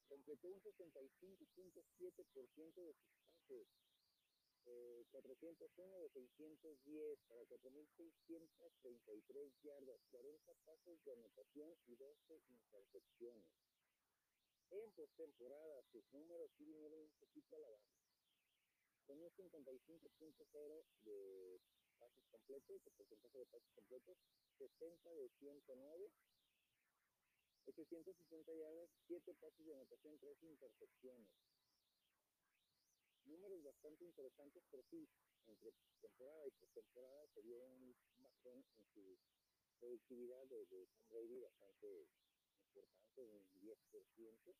completó 0.09 0.49
un 0.49 0.61
65.7% 0.61 2.83
de 2.83 2.93
sus 2.93 3.09
pases, 3.21 3.65
eh, 4.65 5.05
401 5.11 5.99
de 5.99 6.09
610 6.09 7.19
para 7.27 7.45
4.633 7.45 9.53
yardas, 9.63 10.01
40 10.11 10.53
pases 10.65 11.01
de 11.05 11.13
anotación 11.13 11.77
y 11.87 11.95
12 11.95 12.41
intercepciones. 12.49 13.47
En 14.71 14.91
postemporada 14.91 15.81
sus 15.91 16.03
números 16.11 16.51
sí 16.57 16.65
vinieron 16.65 16.99
un 17.01 17.11
poquito 17.19 17.55
a 17.55 17.59
la 17.59 17.69
baja, 17.69 17.95
con 19.05 19.19
un 19.19 19.31
55.0 19.31 20.83
de 21.05 21.61
pases 21.99 22.25
completos, 22.29 22.81
el 22.85 22.93
porcentaje 22.93 23.37
de 23.39 23.45
pases 23.45 23.71
completos, 23.73 24.17
60 24.57 25.13
de 25.13 25.29
109, 25.39 26.11
860 27.67 28.53
yardas, 28.55 28.89
7 29.07 29.33
pases 29.35 29.65
de 29.65 29.73
anotación, 29.73 30.17
3 30.19 30.43
intercepciones. 30.43 31.27
Números 33.25 33.63
bastante 33.63 34.05
interesantes, 34.05 34.63
pero 34.71 34.83
sí, 34.89 35.07
entre 35.45 35.73
temporada 36.01 36.47
y 36.47 36.51
postemporada 36.51 37.27
se 37.27 37.41
dio 37.43 37.59
un 37.59 37.95
bajón 38.19 38.65
en 38.77 38.85
su 38.93 39.17
productividad 39.79 40.47
de, 40.47 40.65
de 40.65 40.87
Tom 40.87 41.07
Brady 41.09 41.39
bastante 41.39 42.07
importante, 42.65 43.21
un 43.23 43.45
10%. 43.61 44.55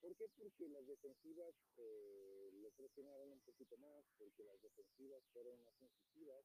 ¿Por 0.00 0.14
qué? 0.16 0.28
Porque 0.36 0.68
las 0.68 0.86
defensivas 0.86 1.54
eh, 1.78 2.50
le 2.52 2.70
presionaron 2.72 3.32
un 3.32 3.40
poquito 3.40 3.76
más, 3.78 4.04
porque 4.18 4.44
las 4.44 4.60
defensivas 4.62 5.22
fueron 5.32 5.58
más 5.64 5.74
incisivas, 5.82 6.44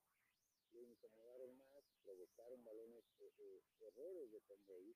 le 0.73 0.83
incomodaron 0.83 1.57
más, 1.57 1.83
provocaron 2.03 2.63
balones, 2.63 3.03
eh, 3.19 3.31
eh, 3.39 3.61
errores 3.81 4.31
de 4.31 4.39
Brady, 4.39 4.95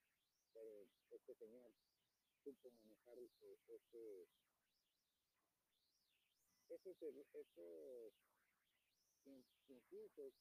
pero 0.54 0.88
este 1.12 1.36
señor 1.36 1.74
supo 2.44 2.72
manejar 2.72 3.20
eh, 3.20 3.58
ese, 3.68 4.28
esos, 6.70 6.96
esos 7.34 8.14
impulsos 9.68 10.34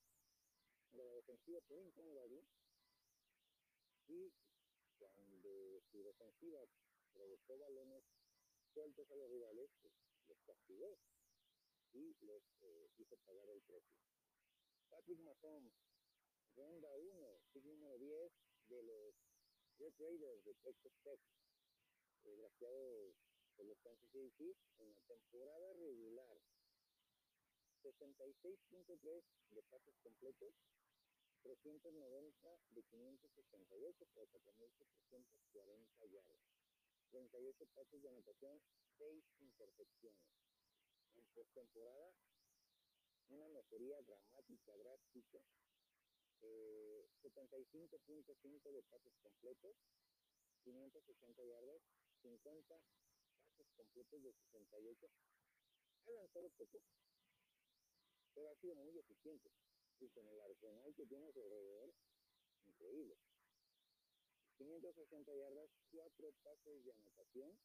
de 0.92 1.04
la 1.04 1.12
defensiva 1.14 1.60
por 1.62 1.78
incomodarlo 1.78 2.44
y 4.06 4.32
cuando 4.98 5.80
su 5.90 6.02
defensiva 6.02 6.60
provocó 7.12 7.58
balones 7.58 8.04
sueltos 8.72 9.10
a 9.10 9.16
los 9.16 9.30
rivales, 9.30 9.70
pues, 9.80 9.92
los 10.28 10.38
castigó 10.42 10.98
y 11.92 12.14
les 12.20 12.42
hizo 12.98 13.16
pagar 13.24 13.48
el 13.48 13.62
precio. 13.62 14.04
Patrick 14.94 15.18
Mahomes, 15.26 15.74
ronda 16.54 16.94
1, 16.94 17.42
pick 17.52 17.64
número 17.66 17.98
10 17.98 18.30
de 18.68 18.80
los 18.84 19.14
Red 19.76 19.92
Raiders 19.98 20.44
de 20.44 20.54
Texas 20.62 20.92
Tech, 21.02 21.18
graciado 22.22 23.12
por 23.56 23.66
los 23.66 23.76
Kansas 23.80 24.08
City 24.12 24.30
Chiefs 24.38 24.62
en 24.78 24.94
la 24.94 25.00
temporada 25.08 25.72
regular. 25.72 26.38
66.3 27.82 29.24
de 29.50 29.62
pases 29.64 29.96
completos, 29.98 30.54
390 31.42 32.60
de 32.70 32.82
568 32.84 34.06
para 34.14 34.26
4.740 34.28 36.06
yardas. 36.06 36.40
38 37.10 37.66
pases 37.74 38.00
de 38.00 38.08
anotación, 38.08 38.62
6 38.98 39.24
intercepciones. 39.40 40.22
En 41.16 41.26
postemporada, 41.34 42.14
una 43.34 43.48
mejoría 43.48 44.00
dramática, 44.02 44.76
drástica. 44.76 45.40
Eh, 46.42 47.08
75.5 47.22 48.72
de 48.72 48.82
pases 48.82 49.14
completos, 49.22 49.76
560 50.62 51.44
yardas, 51.44 51.82
50 52.22 52.80
pases 53.56 53.72
completos 53.76 54.22
de 54.22 54.32
68. 54.32 55.10
Ha 56.06 56.10
lanzado 56.10 56.50
poco, 56.50 56.80
pero 58.34 58.50
ha 58.50 58.56
sido 58.56 58.74
muy 58.76 58.98
eficiente. 58.98 59.50
Y 60.00 60.08
con 60.10 60.26
el 60.28 60.40
arsenal 60.40 60.94
que 60.94 61.06
tiene 61.06 61.26
a 61.26 61.28
alrededor, 61.28 61.94
increíble. 62.66 63.16
560 64.58 65.34
yardas, 65.34 65.70
4 65.90 66.32
pases 66.42 66.84
de 66.84 66.92
anotación, 66.92 67.58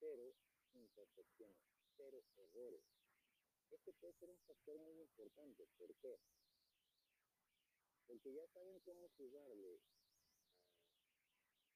0 0.00 0.34
intercepciones, 0.74 1.64
0 1.96 2.22
errores. 2.36 2.82
Este 3.70 3.92
puede 3.94 4.14
ser 4.14 4.30
un 4.30 4.40
factor 4.40 4.78
muy 4.78 5.00
importante. 5.00 5.66
¿Por 5.78 5.94
qué? 5.96 6.18
Porque 8.06 8.32
ya 8.32 8.46
saben 8.48 8.80
cómo 8.80 9.08
jugarle 9.16 9.80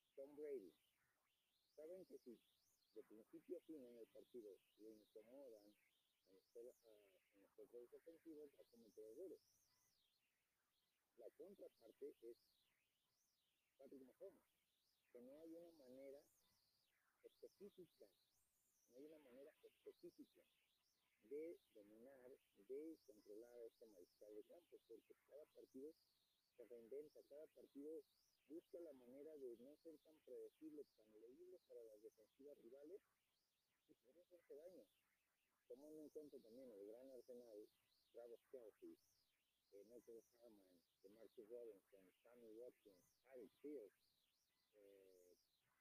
a 0.03 0.09
Tom 0.15 0.35
Brady. 0.37 0.73
Saben 1.77 2.05
que 2.07 2.19
si 2.19 2.39
de 2.95 3.03
principio 3.05 3.59
a 3.59 3.61
fin 3.61 3.85
en 3.85 3.99
el 3.99 4.07
partido 4.09 4.59
le 4.79 4.91
incomodan 4.91 5.63
en 5.65 6.41
los 7.41 7.53
controles 7.55 7.93
ofensivos, 7.95 8.51
va 8.59 8.63
a 8.63 8.71
cometer 8.71 9.05
errores. 9.05 9.41
La 11.19 11.31
contraparte 11.31 12.15
es 12.23 12.37
Patrick 13.77 14.03
Mahomes, 14.03 14.43
que 15.13 15.21
no 15.21 15.39
hay 15.41 15.55
una 15.55 15.73
manera 15.73 16.23
específica, 17.23 18.07
no 18.93 18.99
hay 18.99 19.07
una 19.07 19.19
manera 19.19 19.53
específica 19.63 20.45
de 21.25 21.59
dominar, 21.75 22.31
de 22.69 22.99
controlar 23.07 23.61
este 23.63 23.87
mariscal 23.87 24.35
de 24.35 24.45
campo, 24.45 24.81
porque 24.87 25.15
cada 25.29 25.45
partido 25.47 25.95
se 26.57 26.65
reinventa, 26.65 27.23
cada 27.25 27.47
partido 27.49 28.05
busca 28.49 28.81
la 28.81 28.93
manera 28.93 29.37
de 29.37 29.57
no 29.59 29.77
ser 29.77 29.99
tan 29.99 30.19
predecible, 30.25 30.85
tan 30.85 31.21
leíble 31.21 31.59
para 31.69 31.83
las 31.85 32.03
defensivas 32.03 32.59
rivales 32.59 33.01
y 33.89 33.95
por 33.95 34.19
eso 34.19 34.37
hace 34.37 34.55
daño. 34.55 34.85
Tomando 35.67 36.03
en 36.03 36.09
cuenta 36.11 36.39
también 36.41 36.71
el 36.71 36.87
gran 36.87 37.11
arsenal, 37.11 37.69
Travis 38.13 38.41
Kelsey, 38.51 38.99
eh, 39.73 39.85
Michael 39.85 40.25
Harman, 40.41 40.79
de 41.03 41.09
Marcus 41.11 41.49
Robinson, 41.49 42.03
Sammy 42.23 42.51
Watkins, 42.53 42.99
Harry 43.31 43.49
Fields, 43.61 43.95
eh, 44.77 45.37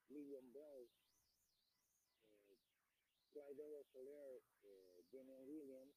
William 0.10 0.52
Bell, 0.52 0.90
eh, 2.50 2.58
Clyde 3.32 3.84
Soler, 3.92 4.42
eh, 4.64 4.97
Damian 5.12 5.48
Williams, 5.48 5.96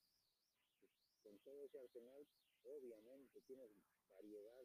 con 1.23 1.39
todo 1.41 1.65
ese 1.65 1.79
arsenal, 1.79 2.27
obviamente 2.63 3.41
tienes 3.43 3.71
variedad 4.09 4.65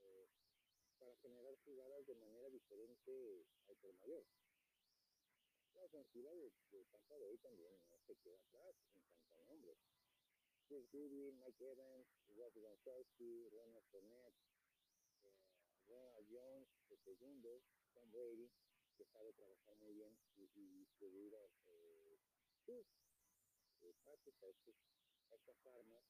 eh, 0.00 0.28
para 0.98 1.16
generar 1.16 1.54
jugadas 1.64 2.06
de 2.06 2.14
manera 2.16 2.48
diferente 2.50 3.46
al 3.68 3.76
por 3.76 3.94
mayor. 3.94 4.24
La 5.74 5.84
ofensiva 5.84 6.34
de, 6.34 6.52
de 6.72 6.84
Tampa 6.86 7.14
también 7.42 7.72
no 7.90 7.98
se 8.00 8.16
queda 8.16 8.40
atrás 8.40 8.74
en 8.92 9.02
cuanto 9.02 9.34
a 9.34 9.38
nombres. 9.38 9.78
Chris 10.66 10.90
Goodwin, 10.90 11.38
Mike 11.38 11.64
Evans, 11.64 12.06
Rob 12.36 12.52
Gronkowski, 12.54 13.48
Ronald 13.48 13.84
Fournette, 13.90 14.34
eh, 15.24 15.32
Ronald 15.88 16.26
Jones, 16.30 16.68
el 16.90 16.98
segundo, 16.98 17.62
Tom 17.94 18.10
Brady, 18.10 18.50
que 18.96 19.04
sabe 19.06 19.32
trabajar 19.32 19.74
muy 19.76 19.94
bien 19.94 20.16
y, 20.36 20.44
y 20.54 20.86
eh, 21.70 22.18
eh, 23.82 23.94
pases 24.04 24.42
a, 24.42 24.48
estos, 24.48 24.74
a 25.30 25.34
estas 25.34 25.66
armas. 25.66 26.04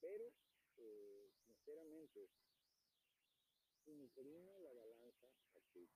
Pero, 0.00 0.32
eh, 0.76 1.30
sinceramente, 1.46 2.30
inclino 3.86 4.58
la 4.60 4.72
balanza 4.72 5.28
aquí. 5.54 5.88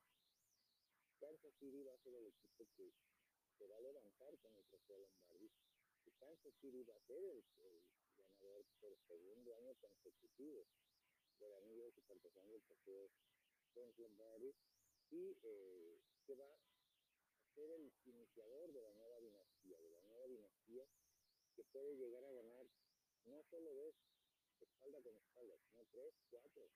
Kansas 1.19 1.55
City 1.59 1.83
va 1.83 1.95
a 1.95 1.99
ser 1.99 2.15
el 2.15 2.27
equipo 2.27 2.67
que 2.77 2.93
se 3.57 3.67
va 3.67 3.77
a 3.77 3.81
levantar 3.81 4.39
con 4.39 4.55
el 4.57 4.65
trofeo 4.67 4.99
Lombardi 4.99 5.51
que 6.05 6.13
Kansas 6.13 6.55
City 6.61 6.83
va 6.85 6.95
a 6.95 7.01
ser 7.01 7.19
el, 7.19 7.45
el, 7.59 7.83
ganador 8.17 8.65
por 8.81 8.97
segundo 9.07 9.55
año 9.57 9.75
consecutivo 9.77 10.67
del 11.39 11.55
anillo 11.55 11.85
de 11.85 11.93
supertazón 11.93 12.51
del 12.51 12.63
trofeo 12.63 13.11
Lombardi 13.97 14.55
y 15.11 15.37
eh, 15.43 16.01
que 16.27 16.35
va 16.35 16.53
a 16.53 16.61
ser 17.55 17.71
el 17.71 17.93
iniciador 18.07 18.73
de 18.73 18.83
la 18.83 18.93
nueva 18.93 19.08
que 20.69 21.65
puede 21.73 21.97
llegar 21.97 22.25
a 22.25 22.33
ganar 22.33 22.67
no 23.25 23.43
solo 23.45 23.73
dos 23.73 23.95
espalda 24.61 25.01
con 25.01 25.17
espalda, 25.17 25.57
sino 25.65 25.85
tres, 25.91 26.15
cuatro, 26.29 26.69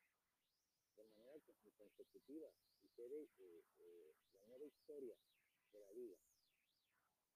de 0.97 1.05
manera 1.05 1.39
consecutiva 1.77 2.51
y 2.83 2.89
ser 2.89 3.13
eh, 3.13 3.65
eh, 3.79 4.15
la 4.33 4.47
nueva 4.47 4.65
historia 4.65 5.17
de 5.73 5.81
la 5.81 5.93
liga. 5.93 6.17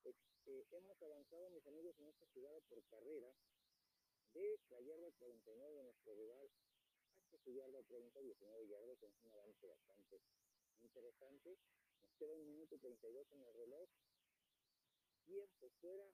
Eh, 0.05 0.65
hemos 0.71 1.03
avanzado, 1.03 1.51
mis 1.51 1.67
amigos, 1.67 1.99
en 1.99 2.07
esta 2.07 2.27
jugada 2.29 2.61
por 2.69 2.83
carrera 2.85 3.35
de 4.33 4.61
la 4.71 4.81
yarda 4.81 5.11
49 5.19 5.75
de 5.75 5.83
nuestro 5.83 6.15
rival 6.15 6.51
hasta 7.19 7.39
su 7.39 7.51
yarda 7.53 7.83
30, 7.83 8.21
19 8.21 8.69
yardas, 8.69 9.03
es 9.03 9.13
un 9.25 9.31
avance 9.31 9.67
bastante 9.67 10.21
interesante. 10.83 11.59
Nos 12.01 12.15
queda 12.15 12.35
un 12.35 12.47
minuto 12.47 12.79
32 12.79 13.33
en 13.33 13.43
el 13.43 13.55
reloj. 13.55 13.89
Tiempo 15.25 15.71
fuera. 15.81 16.13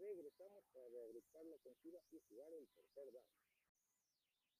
Regresamos 0.00 0.64
para 0.72 0.88
reagrupar 0.88 1.44
la 1.44 1.56
ofensiva 1.56 2.00
y 2.10 2.20
jugar 2.20 2.50
el 2.54 2.66
tercer 2.68 3.12
down. 3.12 3.36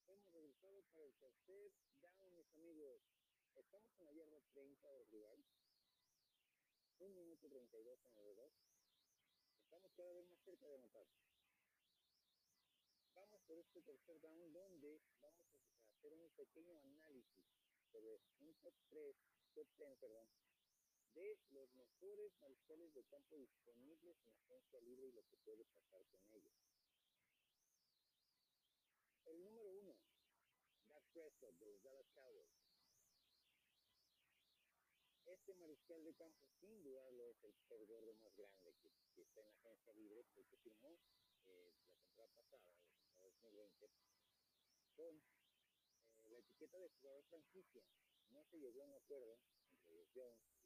Hemos 0.06 0.30
regresado 0.34 0.82
para 0.92 1.06
el 1.06 1.14
tercer 1.14 1.72
down, 2.02 2.36
mis 2.36 2.52
amigos. 2.56 3.00
Estamos 3.54 3.90
en 3.98 4.04
la 4.04 4.12
yarda 4.12 4.38
30 4.52 4.86
del 4.92 5.08
rival. 5.08 5.44
Un 6.98 7.14
minuto 7.14 7.48
32 7.48 8.04
en 8.04 8.18
el 8.18 8.24
reloj 8.26 8.52
estamos 9.64 9.92
cada 9.94 10.12
vez 10.12 10.26
más 10.26 10.42
cerca 10.44 10.68
de 10.68 10.74
anotar. 10.74 11.06
Vamos 13.14 13.40
por 13.46 13.58
este 13.58 13.80
tercer 13.80 14.20
down 14.20 14.52
donde 14.52 15.00
vamos 15.22 15.48
a 15.54 15.88
hacer 15.88 16.12
un 16.12 16.28
pequeño 16.32 16.78
análisis 16.80 17.46
sobre 17.90 18.20
un 18.40 18.54
top 18.60 18.74
3, 18.90 19.16
top 19.54 19.66
10, 19.78 19.96
perdón, 20.00 20.28
de 21.14 21.38
los 21.50 21.74
mejores 21.74 22.32
mariscales 22.38 22.94
de 22.94 23.04
campo 23.04 23.36
disponibles 23.36 24.16
en 24.26 24.32
la 24.32 24.40
agencia 24.40 24.80
libre 24.80 25.08
y 25.08 25.12
lo 25.12 25.24
que 25.26 25.36
puede 25.38 25.64
pasar 25.64 26.04
con 26.06 26.20
ellos. 26.30 26.54
El 29.24 29.42
número 29.42 29.72
uno, 29.72 29.96
Dak 30.88 31.04
Prescott 31.12 31.58
de 31.58 31.66
los 31.66 31.82
Dallas 31.82 32.08
Cowboys. 32.14 32.50
Este 35.26 35.54
mariscal 35.54 36.04
de 36.04 36.14
campo 36.14 36.48
sin 36.60 36.82
dudarlo 36.82 37.30
es 37.42 37.60
el 37.70 37.86
gordo 37.86 38.14
más 38.14 38.34
grande 38.36 38.74
que, 38.80 39.22
está 39.22 39.40
en 39.40 39.46
la 39.46 39.52
agencia 39.52 39.92
libre 39.92 40.24
porque 40.34 40.56
firmó 40.58 40.98
eh, 41.46 41.72
la 42.16 42.26
temporada 42.26 42.60
pasada, 42.62 42.98
la 43.18 43.26
2020, 43.26 43.90
con 44.96 45.16
eh, 45.16 46.28
la 46.30 46.38
etiqueta 46.38 46.78
de 46.78 46.88
jugador 46.88 47.24
franquicia. 47.24 47.82
No 48.30 48.44
se 48.44 48.58
llegó 48.58 48.82
a 48.82 48.86
un 48.86 48.94
acuerdo 48.94 49.38
entre 49.72 49.94
los 49.94 50.08
Jones 50.14 50.59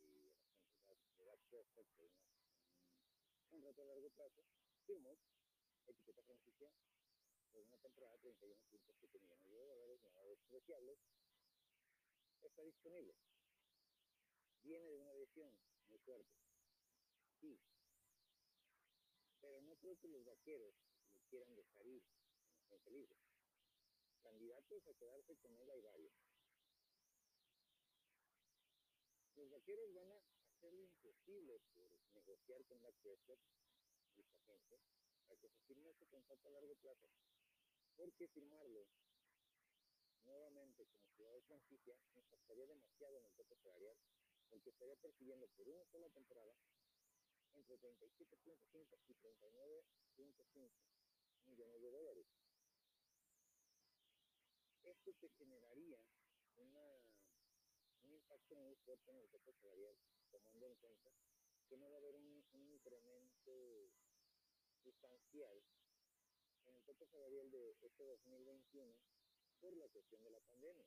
una, 1.54 2.10
un 3.38 3.46
contrato 3.48 3.82
a 3.82 3.86
largo 3.86 4.10
plazo. 4.10 4.44
Firmó 4.86 5.18
etiqueta 5.86 6.22
franquicia 6.22 6.70
por 7.52 7.62
una 7.62 7.78
temporada 7.78 8.18
de 8.18 8.34
31.7 8.36 9.20
millones 9.20 9.46
de 9.46 9.52
dólares, 9.52 10.00
nada 10.02 10.24
despreciables. 10.24 10.98
Está 12.42 12.62
disponible. 12.62 13.14
Viene 14.62 14.86
de 14.86 14.96
una 14.96 15.14
lesión 15.14 15.52
muy 15.88 15.98
fuerte. 15.98 16.32
Sí. 17.40 17.60
Pero 19.40 19.60
no 19.62 19.76
creo 19.76 19.98
que 19.98 20.08
los 20.08 20.24
vaqueros 20.24 20.74
lo 21.12 21.20
quieran 21.28 21.54
dejar 21.54 21.86
ir 21.86 22.02
en 22.70 22.92
libre. 22.92 23.16
Candidatos 24.22 24.86
a 24.86 24.94
quedarse 24.94 25.36
con 25.36 25.56
él 25.58 25.70
hay 25.70 25.80
varios. 25.80 26.12
Los 29.36 29.50
vaqueros 29.50 29.92
van 29.94 30.10
a 30.10 30.33
hacer 30.64 30.80
imposible 30.80 31.60
negociar 32.14 32.64
con 32.64 32.80
la 32.82 32.90
Prescott 33.02 33.38
y 34.16 34.22
su 34.22 34.34
agente 34.36 34.80
para 35.26 35.38
que 35.40 35.48
se 35.48 35.60
firme 35.66 35.90
este 35.90 36.06
contrato 36.06 36.48
a 36.48 36.52
largo 36.52 36.74
plazo. 36.76 37.10
Porque 37.96 38.28
firmarlo 38.28 38.86
nuevamente 40.24 40.86
como 40.86 41.08
jugador 41.16 41.42
franquicia 41.42 41.94
impactaría 42.16 42.66
demasiado 42.66 43.18
en 43.18 43.26
el 43.26 43.32
tope 43.34 43.56
salarial, 43.56 43.96
porque 44.48 44.70
estaría 44.70 44.96
persiguiendo 44.96 45.46
por 45.48 45.68
una 45.68 45.84
sola 45.84 46.08
temporada 46.08 46.56
entre 47.52 47.78
37.5 47.78 48.98
y 49.06 49.14
39.5 49.14 50.70
millones 51.44 51.82
de 51.82 51.90
dólares. 51.90 52.26
Esto 54.82 55.12
te 55.14 55.28
generaría 55.28 56.00
un 58.04 58.12
impacto 58.12 58.54
muy 58.56 58.76
fuerte 58.76 59.10
en 59.10 59.18
el 59.18 59.28
tope 59.28 59.52
salarial, 59.52 59.96
tomando 60.40 60.66
en 60.66 60.74
cuenta 60.76 61.12
que 61.68 61.76
no 61.76 61.90
va 61.90 61.96
a 61.96 61.98
haber 61.98 62.16
un, 62.16 62.44
incremento 62.54 63.90
sustancial 64.82 65.62
en 66.66 66.74
el 66.74 66.82
tope 66.84 67.06
salarial 67.06 67.50
de 67.50 67.76
este 67.80 68.04
2021 68.04 68.98
por 69.60 69.76
la 69.76 69.88
cuestión 69.88 70.22
de 70.22 70.30
la 70.30 70.40
pandemia. 70.40 70.86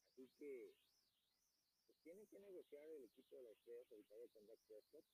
Así 0.00 0.28
que 0.38 0.74
pues, 1.86 1.98
tienen 2.02 2.26
que 2.26 2.38
negociar 2.38 2.88
el 2.88 3.04
equipo 3.04 3.36
de 3.36 3.42
la 3.42 3.52
estrella 3.52 3.84
solitaria 3.84 4.28
con 4.28 4.46
Dak 4.46 4.60
Prescott 4.66 5.04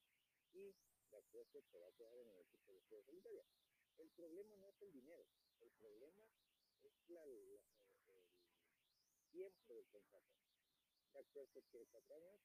y 0.52 0.74
Dak 1.10 1.24
Prescott 1.30 1.64
se 1.70 1.78
va 1.78 1.88
a 1.88 1.92
quedar 1.92 2.16
en 2.18 2.28
el 2.28 2.40
equipo 2.40 2.66
de 2.68 2.74
la 2.74 2.80
estrella 2.80 3.04
solitaria. 3.04 3.44
El 3.98 4.10
problema 4.10 4.56
no 4.56 4.68
es 4.68 4.82
el 4.82 4.92
dinero, 4.92 5.26
el 5.60 5.70
problema 5.72 6.30
es 6.82 6.92
la, 7.08 7.24
el 7.24 7.60
tiempo 9.30 9.74
del 9.74 9.86
contrato. 9.88 10.42
Dak 11.12 11.26
Prescott 11.32 11.64
quiere 11.70 11.86
cuatro 11.88 12.16
años, 12.16 12.40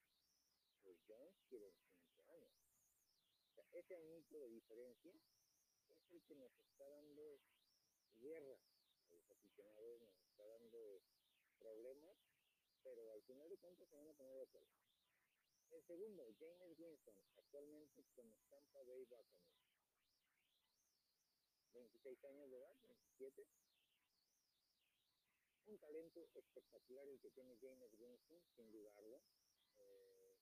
pues 0.83 0.97
Jones 1.07 1.39
quiere 1.47 1.71
cinco 2.11 2.33
años. 2.33 2.51
O 3.47 3.53
sea, 3.53 3.65
ese 3.71 3.95
añito 3.95 4.37
de 4.39 4.49
diferencia 4.49 5.13
es 5.87 6.11
el 6.11 6.21
que 6.23 6.35
nos 6.35 6.51
está 6.51 6.87
dando 6.89 7.39
guerra 8.15 8.59
a 9.07 9.13
los 9.13 9.31
aficionados, 9.31 10.01
nos 10.01 10.19
está 10.19 10.45
dando 10.45 11.01
problemas, 11.57 12.17
pero 12.83 13.11
al 13.13 13.21
final 13.23 13.49
de 13.49 13.57
cuentas 13.57 13.87
se 13.87 13.95
van 13.95 14.09
a 14.09 14.13
poner 14.13 14.35
de 14.35 14.43
acuerdo. 14.43 14.69
El 15.71 15.83
segundo, 15.83 16.23
James 16.37 16.77
Winston, 16.77 17.15
actualmente 17.37 18.03
con 18.15 18.33
Tampa 18.49 18.83
Bay 18.83 19.05
Buccaneers. 19.05 19.57
26 21.73 22.23
años 22.25 22.49
de 22.49 22.57
edad, 22.57 22.75
27. 22.83 23.47
Un 25.67 25.77
talento 25.79 26.21
espectacular 26.33 27.05
el 27.09 27.19
que 27.19 27.29
tiene 27.31 27.57
James 27.59 27.93
Winston, 27.99 28.41
sin 28.55 28.71
dudarlo. 28.71 29.21
Eh, 29.79 30.37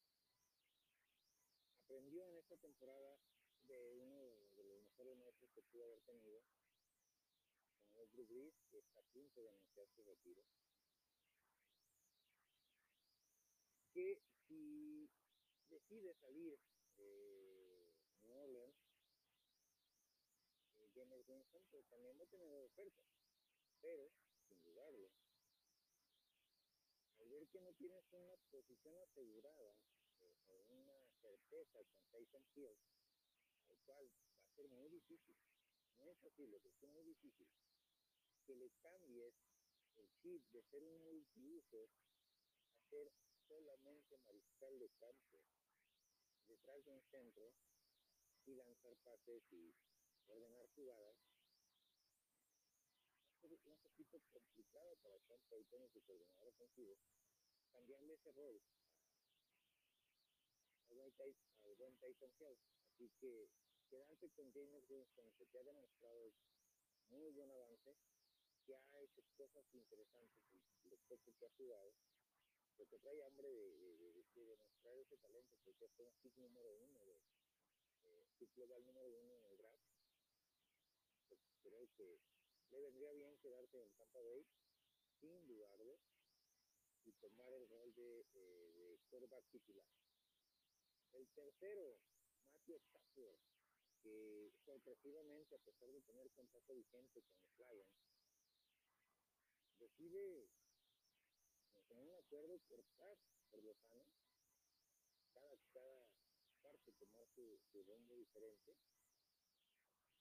aprendió 1.83 2.27
en 2.27 2.37
esta 2.37 2.55
temporada 2.57 3.19
de 3.67 3.89
uno 3.89 4.21
de 4.55 4.63
los 4.63 4.83
mejores 4.83 5.17
maestros 5.17 5.49
que 5.51 5.63
pudo 5.63 5.85
haber 5.85 6.01
tenido, 6.01 6.43
como 7.87 8.03
es 8.03 8.11
Drew 8.11 8.27
Brees, 8.27 8.53
que 8.69 8.77
está 8.77 8.99
a 8.99 9.03
punto 9.13 9.41
de 9.41 9.49
anunciar 9.49 9.87
su 9.89 10.03
retiro. 10.03 10.43
Que 13.93 14.21
si 14.47 15.09
decide 15.69 16.13
salir 16.13 16.59
de 16.97 17.93
New 18.21 18.37
Orleans, 18.37 18.77
eh, 20.77 20.89
James 20.93 21.27
Winston 21.27 21.63
pues, 21.71 21.83
también 21.87 22.15
va 22.19 22.25
a 22.25 22.27
tener 22.27 22.47
ofertas, 22.47 23.07
pero, 23.81 24.11
al 24.85 24.93
ver 27.29 27.47
que 27.49 27.59
no 27.59 27.73
tienes 27.73 28.05
una 28.11 28.37
posición 28.51 28.95
asegurada 28.99 29.75
eh, 30.21 30.31
o 30.49 30.53
una 30.73 31.07
certeza 31.21 31.83
con 31.85 32.03
Tyson 32.11 32.45
Hill, 32.55 32.77
al 33.69 33.77
cual 33.85 34.11
va 34.39 34.45
a 34.45 34.55
ser 34.55 34.69
muy 34.69 34.89
difícil, 34.89 35.35
no 35.97 36.11
es 36.11 36.17
posible, 36.17 36.59
pero 36.59 36.75
es 36.75 36.83
muy 36.93 37.03
difícil, 37.03 37.47
que 38.45 38.55
le 38.55 38.69
cambies 38.81 39.33
el 39.95 40.07
chip 40.21 40.43
de 40.51 40.61
ser 40.61 40.83
un 40.83 41.03
multiuso 41.03 41.89
a 42.69 42.77
ser 42.89 43.11
solamente 43.47 44.19
mariscal 44.19 44.77
de 44.77 44.89
campo, 44.99 45.41
detrás 46.47 46.85
de 46.85 46.91
un 46.91 47.01
centro 47.09 47.51
y 48.45 48.53
lanzar 48.53 48.95
pases 48.97 49.41
y 49.51 49.73
ordenar 50.27 50.67
jugadas. 50.75 51.34
Un 53.45 53.77
poquito 53.77 54.19
complicado 54.33 54.95
para 55.03 55.19
Payton 55.49 55.83
y 55.85 55.89
su 55.89 56.01
coordinador 56.01 56.47
ofensivo 56.47 56.97
cambiarle 57.71 58.15
ese 58.15 58.31
rol 58.31 58.59
al 60.89 61.75
buen 61.75 61.95
Tyson 61.97 62.31
Hill. 62.39 62.57
Así 62.89 63.11
que 63.19 63.49
quedarse 63.89 64.29
con 64.31 64.51
James 64.51 64.89
Winston, 64.89 65.31
que 65.37 65.45
te 65.45 65.59
ha 65.59 65.63
demostrado 65.63 66.33
muy 67.09 67.29
buen 67.33 67.51
avance, 67.51 67.95
que 68.65 68.73
ha 68.73 69.01
hecho 69.01 69.21
cosas 69.37 69.63
interesantes 69.75 70.41
en 70.81 70.89
lo 70.89 70.97
poco 71.07 71.31
que 71.37 71.45
ha 71.45 71.49
jugado, 71.51 71.93
porque 72.77 72.97
trae 72.97 73.21
hambre 73.23 73.47
de, 73.47 73.77
de, 73.77 73.97
de, 73.97 74.23
de 74.33 74.45
demostrar 74.45 74.97
ese 74.97 75.17
talento, 75.17 75.55
porque 75.63 75.87
fue 75.89 76.05
un 76.07 76.15
pick 76.15 76.35
número 76.37 76.73
uno, 76.73 77.05
de 77.05 77.13
eh, 78.05 78.25
pick 78.39 78.55
global 78.55 78.83
número 78.85 79.07
uno 79.07 79.35
en 79.37 79.45
el 79.45 79.57
draft. 79.57 79.85
Pues 81.27 81.39
creo 81.61 81.87
que 81.95 82.19
le 82.71 82.79
vendría 82.79 83.11
bien 83.13 83.37
quedarse 83.37 83.81
en 83.81 83.91
Tampa 83.93 84.19
Bay, 84.21 84.45
sin 85.19 85.47
dudarlo, 85.47 85.99
y 87.05 87.13
tomar 87.13 87.51
el 87.53 87.67
rol 87.69 87.93
de, 87.93 88.25
eh, 88.33 88.71
de 88.73 88.99
quarterback 89.09 89.45
titular. 89.49 89.85
El 91.13 91.27
tercero, 91.29 91.99
Matthew 92.51 92.77
Stafford, 92.77 93.39
que 94.01 94.51
sorpresivamente, 94.65 95.55
a 95.55 95.59
pesar 95.59 95.89
de 95.89 96.01
tener 96.01 96.31
contrato 96.31 96.73
vigente 96.73 97.21
con 97.21 97.39
los 97.39 97.57
Lions, 97.59 97.89
decide 99.79 100.49
con 101.87 101.99
un 101.99 102.11
acuerdo 102.15 102.59
cortar 102.67 103.17
por 103.51 103.63
los 103.63 103.77
años, 103.89 104.09
cada, 105.33 105.55
cada 105.73 106.09
parte 106.61 106.91
tomar 106.93 107.27
su, 107.29 107.59
su 107.71 107.83
rumbo 107.83 108.15
diferente. 108.15 108.75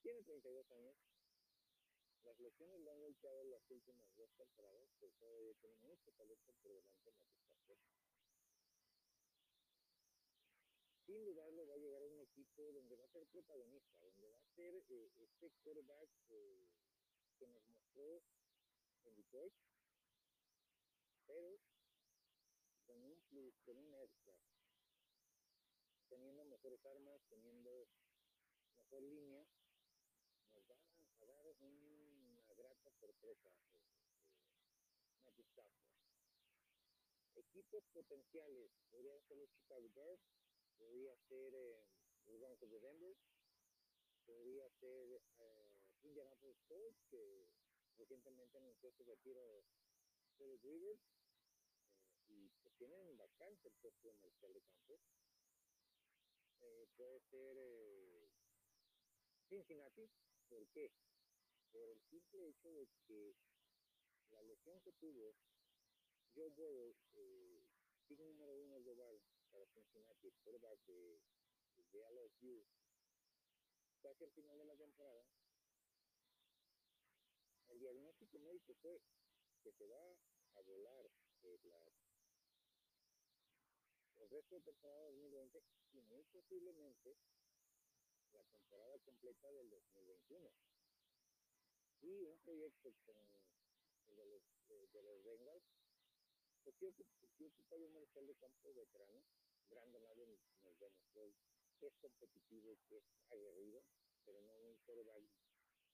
Tiene 0.02 0.22
32 0.22 0.70
años, 0.72 0.96
las 2.24 2.40
lesiones 2.40 2.80
lo 2.80 2.92
han 2.92 3.00
golpeado 3.00 3.42
en 3.42 3.50
las 3.50 3.70
últimas 3.70 4.08
dos 4.16 4.30
temporadas, 4.36 4.90
pero 4.98 5.12
todavía 5.12 5.54
tiene 5.60 5.76
mucho 5.76 6.10
talento 6.12 6.52
por 6.62 6.72
delante 6.72 7.10
de 7.10 7.12
Matthew 7.12 7.54
Stafford. 7.62 8.04
sin 11.06 11.24
dudarlo 11.24 11.66
va 11.66 11.74
a 11.74 11.78
llegar 11.78 12.02
a 12.02 12.06
un 12.06 12.20
equipo 12.20 12.72
donde 12.72 12.96
va 12.96 13.04
a 13.04 13.12
ser 13.12 13.26
protagonista, 13.26 13.94
donde 14.00 14.26
va 14.26 14.38
a 14.38 14.54
ser 14.56 14.74
eh, 14.88 15.10
este 15.16 15.50
quarterback 15.62 16.08
eh, 16.30 16.66
que 17.38 17.46
nos 17.46 17.62
mostró 17.68 18.22
en 19.04 19.14
Detroit, 19.14 19.52
pero 21.26 21.60
con 22.86 23.04
un 23.04 23.14
con 23.64 23.76
un 23.76 23.94
extra, 23.94 24.34
teniendo 26.08 26.44
mejores 26.44 26.84
armas, 26.86 27.20
teniendo 27.28 27.86
mejor 28.76 29.02
línea, 29.02 29.46
nos 30.52 30.64
va 30.70 30.74
a, 30.74 31.22
a 31.22 31.26
dar 31.26 31.46
una 31.60 32.54
grata 32.54 32.83
sorpresa 33.00 33.50
eh, 33.72 34.04
Matthew 35.24 35.46
Stafford. 35.52 35.84
equipos 37.36 37.84
potenciales 37.92 38.70
podrían 38.90 39.20
ser 39.26 39.38
los 39.38 39.50
Chicago 39.52 39.88
Bears, 39.94 40.20
podría 40.78 41.16
ser 41.28 41.54
eh, 41.54 41.86
los 42.26 42.70
de 42.70 42.80
Denver, 42.80 43.16
podría 44.26 44.68
ser 44.80 45.22
eh, 45.38 45.74
Indianapolis 46.02 46.60
Colts, 46.66 46.98
que 47.10 47.48
recientemente 47.96 48.58
anunció 48.58 48.90
su 48.92 49.04
retiro 49.04 49.64
de 50.38 50.56
Rivers, 50.62 51.00
eh, 51.00 52.24
y 52.28 52.48
pues 52.62 52.74
tienen 52.76 53.16
bastante 53.16 53.68
el 53.68 53.74
puesto 53.74 54.10
comercial 54.10 54.52
de 54.52 54.62
campo. 54.62 55.00
Eh, 56.60 56.86
puede 56.96 57.20
ser 57.30 57.56
eh, 57.58 58.30
Cincinnati, 59.48 60.08
¿por 60.48 60.66
qué? 60.68 60.90
Por 61.74 61.90
el 61.90 62.00
simple 62.08 62.50
hecho 62.50 62.70
de 62.70 62.86
que 63.04 63.34
la 64.30 64.40
lesión 64.42 64.80
que 64.82 64.92
tuvo 64.92 65.34
Joe 66.32 66.48
Burrow, 66.50 66.94
eh, 67.14 67.64
número 68.10 68.54
uno 68.54 68.80
global 68.80 69.20
para 69.50 69.66
Cincinnati, 69.66 70.28
el 70.28 70.34
quarterback 70.44 70.78
de, 70.86 71.20
de 71.90 72.00
LSU, 72.12 72.64
casi 74.00 74.22
al 74.22 74.30
final 74.30 74.56
de 74.56 74.64
la 74.66 74.76
temporada, 74.76 75.26
el 77.70 77.80
diagnóstico 77.80 78.38
médico 78.38 78.72
fue 78.80 79.00
que 79.64 79.72
se 79.72 79.84
va 79.84 80.16
a 80.54 80.60
volar 80.60 81.10
eh, 81.42 81.58
la, 81.64 81.92
el 84.22 84.30
resto 84.30 84.54
de 84.54 84.60
temporada 84.60 85.06
2020 85.06 85.60
y 85.94 86.00
muy 86.02 86.22
posiblemente 86.30 87.16
la 88.30 88.44
temporada 88.44 88.96
completa 89.00 89.50
del 89.50 89.70
2021. 89.70 90.73
Y 92.04 92.22
un 92.28 92.38
proyecto 92.44 92.92
con 93.06 93.16
el 93.16 94.16
de 94.16 94.26
los, 94.26 94.42
de, 94.68 94.86
de 94.92 95.02
los 95.02 95.24
Bengals, 95.24 95.64
pues 96.62 96.76
sí 96.76 96.92
sí 97.36 97.44
ocupa 97.44 97.76
un 97.76 97.92
mariscal 97.92 98.26
de 98.26 98.34
campo 98.36 98.74
veterano. 98.74 99.24
Brandon 99.70 100.06
Allen 100.06 100.38
nos 100.62 100.78
demostró 100.78 101.32
que 101.80 101.86
es 101.86 101.96
competitivo, 101.96 102.76
que 102.88 102.98
es 102.98 103.04
aguerrido, 103.30 103.82
pero 104.24 104.42
no 104.42 104.54
un 104.54 104.76
quarterback 104.84 105.24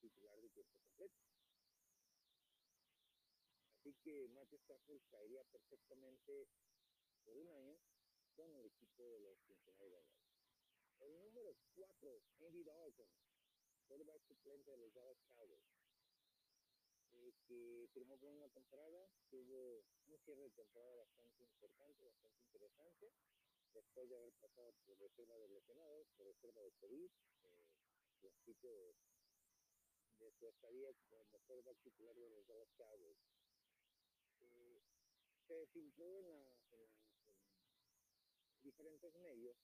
titular 0.00 0.40
de 0.40 0.50
tiempo 0.50 0.78
completo. 0.80 1.14
Así 3.78 3.94
que 4.02 4.28
Matthew 4.28 4.58
Stafford 4.58 5.02
caería 5.10 5.44
perfectamente 5.44 6.48
por 7.24 7.36
un 7.36 7.48
año 7.48 7.78
con 8.34 8.54
el 8.56 8.66
equipo 8.66 9.08
de 9.08 9.20
los 9.20 9.38
Cincinnati 9.46 9.88
Bengals. 9.88 10.30
El 11.00 11.22
número 11.22 11.56
4, 11.74 12.22
Andy 12.40 12.62
Dalton, 12.62 13.08
quarterback 13.88 14.22
suplente 14.26 14.70
de 14.70 14.76
los 14.76 14.92
Dallas 14.92 15.18
Cowboys, 15.34 15.79
eh, 17.20 17.34
que 17.46 17.88
firmó 17.92 18.16
por 18.18 18.30
una 18.30 18.48
temporada, 18.48 19.08
tuvo 19.30 19.84
un 20.06 20.18
cierre 20.24 20.42
de 20.42 20.50
temporada 20.50 20.96
bastante 20.96 21.44
importante, 21.44 22.04
bastante 22.04 22.40
interesante, 22.42 23.12
después 23.72 24.08
de 24.08 24.16
haber 24.16 24.32
pasado 24.34 24.72
por 24.84 24.98
reserva 24.98 25.36
de 25.38 25.48
lesionados, 25.48 26.08
por 26.16 26.26
reserva 26.26 26.62
de 26.62 26.72
COVID, 26.72 27.10
eh, 27.44 27.66
principio 28.20 28.70
de, 28.72 28.94
de 30.18 30.32
su 30.32 30.46
estadía 30.48 30.92
como 31.08 31.38
quarterback 31.46 31.78
titular 31.82 32.14
de 32.16 32.30
los 32.30 32.46
Dallas 32.46 32.72
Cowboys. 32.76 33.18
Eh, 34.40 34.82
se 35.46 35.66
filtró 35.68 36.06
en, 36.18 36.26
en, 36.72 36.90
diferentes 38.62 39.14
medios 39.14 39.56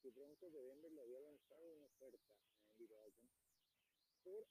que 0.00 0.10
Broncos 0.10 0.52
de 0.52 0.62
Denver 0.62 0.92
le 0.92 1.02
había 1.02 1.20
lanzado 1.20 1.74
una 1.74 1.86
oferta 1.86 2.32
a 2.32 2.66
Andy 2.66 2.86
Dalton 2.86 3.30
por 4.22 4.46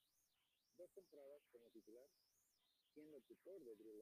dos 0.82 0.92
temporadas 0.94 1.44
como 1.52 1.70
titular, 1.70 2.10
siendo 2.92 3.22
tutor 3.22 3.64
de 3.64 3.76
Drew 3.76 4.02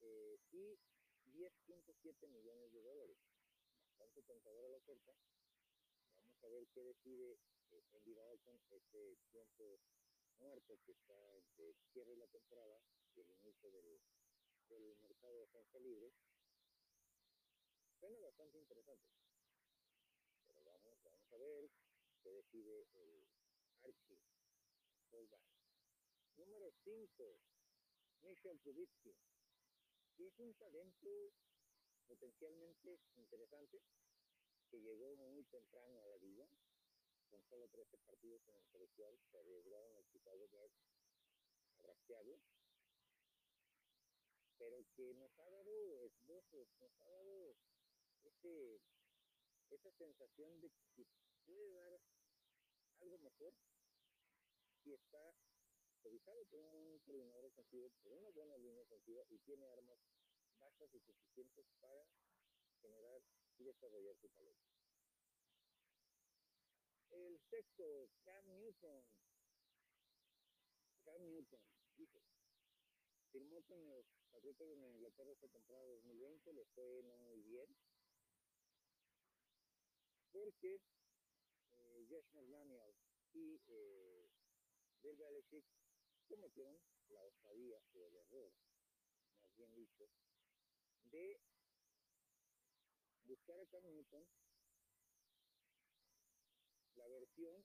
eh, 0.00 0.38
y 0.50 0.78
10.7 1.36 2.26
millones 2.28 2.72
de 2.72 2.80
dólares. 2.80 3.18
Bastante 3.84 4.22
tentadora 4.22 4.70
la 4.70 4.78
oferta. 4.78 5.12
Vamos 6.16 6.42
a 6.42 6.48
ver 6.48 6.66
qué 6.68 6.82
decide 6.84 7.38
eh, 7.70 7.84
Andy 7.92 8.14
Dalton 8.14 8.58
este 8.70 9.18
tiempo 9.30 9.78
muerto 10.38 10.78
que 10.86 10.92
está 10.92 11.36
entre 11.36 11.68
el 11.68 11.76
cierre 11.92 12.12
de 12.12 12.16
la 12.16 12.28
temporada 12.28 12.80
y 13.14 13.20
el 13.20 13.28
inicio 13.28 13.70
del, 13.70 14.00
del 14.70 14.96
mercado 15.02 15.34
de 15.34 15.40
defensa 15.40 15.78
libre. 15.80 16.12
Suena 18.00 18.18
bastante 18.20 18.58
interesante. 18.58 19.06
Pero 20.46 20.62
vamos, 20.64 20.96
vamos 21.04 21.32
a 21.32 21.36
ver 21.36 21.70
qué 22.22 22.30
decide 22.30 22.86
el 22.94 23.37
Archie 23.84 24.18
Fullback. 25.10 25.42
Número 26.36 26.70
5, 26.84 27.40
Michel 28.22 28.60
Trubisky. 28.60 29.14
Es 30.18 30.38
un 30.38 30.54
talento 30.54 31.32
potencialmente 32.06 33.00
interesante 33.16 33.82
que 34.70 34.80
llegó 34.80 35.14
muy 35.16 35.44
temprano 35.44 36.02
a 36.02 36.06
la 36.06 36.16
liga, 36.18 36.48
con 37.30 37.42
solo 37.44 37.68
13 37.68 37.98
partidos 37.98 38.42
en 38.48 38.56
el 38.56 38.66
colegial, 38.66 39.18
se 39.30 39.38
arriesgaron 39.38 39.94
al 39.94 40.06
Chicago 40.06 40.48
Bears 40.48 40.74
a 41.78 41.94
pero 44.58 44.84
que 44.96 45.14
nos 45.14 45.38
ha 45.38 45.48
dado 45.50 46.04
esbozos, 46.04 46.68
nos 46.80 47.00
ha 47.00 47.08
dado 47.08 47.56
ese, 48.24 48.80
esa 49.70 49.90
sensación 49.92 50.60
de 50.60 50.70
que 50.96 51.06
puede 51.46 51.70
dar 51.72 52.00
algo 53.00 53.18
mejor 53.18 53.54
si 54.82 54.92
está 54.92 55.34
revisado 56.02 56.44
por 56.46 56.60
un 56.60 56.98
coordinador 57.00 57.44
ofensivo, 57.46 57.90
por 58.02 58.12
una 58.12 58.30
buena 58.30 58.56
línea 58.56 58.82
ofensiva 58.82 59.22
y 59.30 59.38
tiene 59.38 59.66
armas 59.66 59.98
bajas 60.58 60.94
y 60.94 61.00
suficientes 61.00 61.66
para 61.80 62.06
generar 62.80 63.20
y 63.58 63.64
desarrollar 63.64 64.16
su 64.16 64.28
talento. 64.30 64.68
El 67.10 67.40
sexto, 67.50 68.10
Cam 68.24 68.44
Newton. 68.58 69.04
Cam 71.04 71.22
Newton, 71.26 71.60
dice, 71.96 72.22
firmó 73.32 73.62
con 73.62 73.86
los 73.88 74.06
Patriotas 74.30 74.68
de 74.68 74.76
Nueva 74.76 74.94
Inglaterra 74.94 75.32
esta 75.32 75.48
temporada 75.48 75.86
2020, 75.86 76.52
le 76.52 76.64
fue 76.66 77.02
muy 77.02 77.40
bien, 77.42 77.76
porque 80.32 80.80
McDaniel 82.08 82.94
y 83.34 83.60
eh, 83.66 84.30
Belichick 85.02 85.64
cometieron 86.26 86.80
la 87.08 87.22
osadía 87.22 87.78
o 87.94 88.06
el 88.06 88.16
error, 88.16 88.52
más 89.42 89.56
bien 89.56 89.74
dicho, 89.74 90.08
de 91.04 91.38
buscar 93.24 93.60
a 93.60 93.66
Cam 93.66 93.84
Newton 93.84 94.26
la 96.96 97.06
versión 97.08 97.62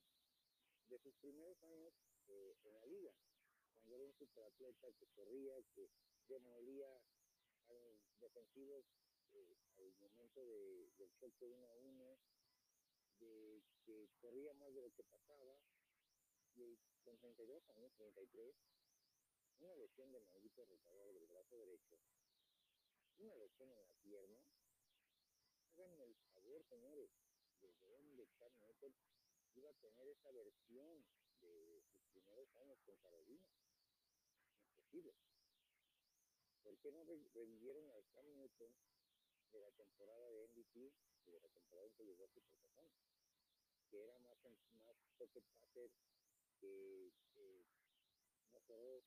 de 0.90 1.00
sus 1.00 1.16
primeros 1.16 1.62
años 1.64 1.94
eh, 2.28 2.58
en 2.64 2.74
la 2.74 2.86
liga, 2.86 3.14
cuando 3.80 3.96
era 3.96 4.06
un 4.06 4.14
superatleta 4.14 4.92
que 4.94 5.08
corría, 5.16 5.56
que 5.74 5.90
demolía 6.28 7.02
a 7.68 7.74
los 7.74 7.98
defensivos 8.20 8.86
eh, 9.34 9.58
al 9.78 9.94
momento 9.94 10.46
de, 10.46 10.92
del 10.98 11.12
choque 11.16 11.46
uno 11.46 11.68
a 11.68 11.76
uno, 11.76 12.20
de 13.24 13.64
que 13.86 14.10
corría 14.20 14.54
más 14.54 14.74
de 14.74 14.82
lo 14.82 14.92
que 14.92 15.04
pasaba, 15.04 15.60
y 16.56 16.78
con 17.04 17.18
32 17.18 17.70
años, 17.70 17.94
33, 17.96 18.56
una 19.60 19.76
lesión 19.76 20.12
de 20.12 20.20
maldito 20.20 20.66
rotador 20.66 21.14
del 21.14 21.28
brazo 21.28 21.58
derecho, 21.58 22.00
una 23.18 23.36
lesión 23.36 23.70
en 23.72 23.78
la 23.78 23.94
pierna, 24.02 24.44
háganme 25.76 26.04
el 26.06 26.16
favor, 26.34 26.64
señores, 26.66 27.10
desde 27.60 27.90
dónde 27.90 28.28
Cam 28.38 28.52
Newton 28.60 28.94
iba 29.56 29.70
a 29.70 29.74
tener 29.74 30.08
esa 30.08 30.32
versión 30.32 31.06
de 31.40 31.82
sus 31.92 32.02
primeros 32.12 32.56
años 32.58 32.80
con 32.86 32.98
Carolina. 32.98 33.48
Imposible. 34.62 35.14
¿Por 36.64 36.78
qué 36.80 36.92
no 36.92 37.04
re 37.04 37.20
revivieron 37.34 37.90
al 37.92 38.06
Cam 38.14 38.26
Newton 38.34 38.74
de 39.54 39.62
la 39.62 39.72
temporada 39.72 40.32
de 40.32 40.48
MVP 40.48 40.92
y 41.26 41.32
de 41.32 41.40
la 41.40 41.50
temporada 41.50 41.88
en 41.88 41.94
que 41.94 42.04
llegó 42.04 42.28
Supertazón? 42.28 42.90
Que 43.90 44.04
era 44.04 44.18
más, 44.20 44.38
más 44.74 44.98
pocket 45.18 45.44
passer, 45.60 45.92
que, 46.60 47.14
que 47.34 47.66
mejoró 48.52 49.04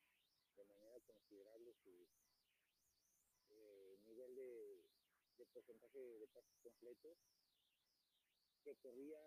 de 0.57 0.65
manera 0.65 1.01
considerable 1.01 1.75
su 1.75 2.09
eh, 3.51 3.99
nivel 4.05 4.35
de, 4.37 4.83
de 5.39 5.47
porcentaje 5.47 5.99
de 5.99 6.29
pases 6.29 6.57
completos, 6.63 7.19
que 8.63 8.77
corría 8.77 9.21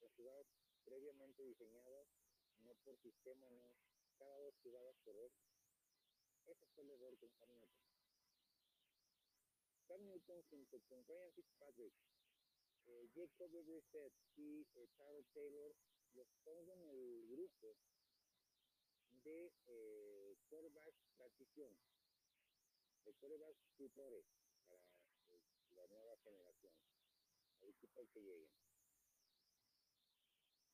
las 0.00 0.12
jugadas 0.14 0.46
previamente 0.84 1.42
diseñadas, 1.42 2.08
no 2.60 2.74
por 2.84 2.96
sistema, 2.98 3.48
no 3.50 3.76
cada 4.18 4.36
dos 4.38 4.54
jugadas 4.62 4.96
correr. 5.04 5.30
Ese 6.46 6.66
fue 6.74 6.84
el 6.84 6.90
error 6.90 7.16
Cam 7.38 7.50
Newton. 7.50 7.91
Newton 9.98 10.42
junto 10.50 10.80
con 10.88 11.06
Ryan 11.06 11.32
Fitzpatrick, 11.32 11.94
eh, 12.86 13.08
Jacob 13.14 13.50
Brissett 13.50 14.12
y 14.36 14.66
eh, 14.74 14.88
Tyrod 14.96 15.24
Taylor 15.32 15.74
los 16.14 16.28
pongo 16.44 16.74
en 16.74 16.88
el 16.88 17.26
grupo 17.28 17.76
de 19.24 19.52
eh, 19.66 20.36
quarterback 20.48 20.94
transición. 21.16 21.76
de 23.04 23.12
corebacks 23.14 23.66
tutores 23.76 24.24
para 24.68 24.82
eh, 25.30 25.40
la 25.74 25.86
nueva 25.88 26.16
generación, 26.18 26.74
al 27.60 27.68
equipo 27.68 28.06
que 28.12 28.20
lleguen. 28.20 28.50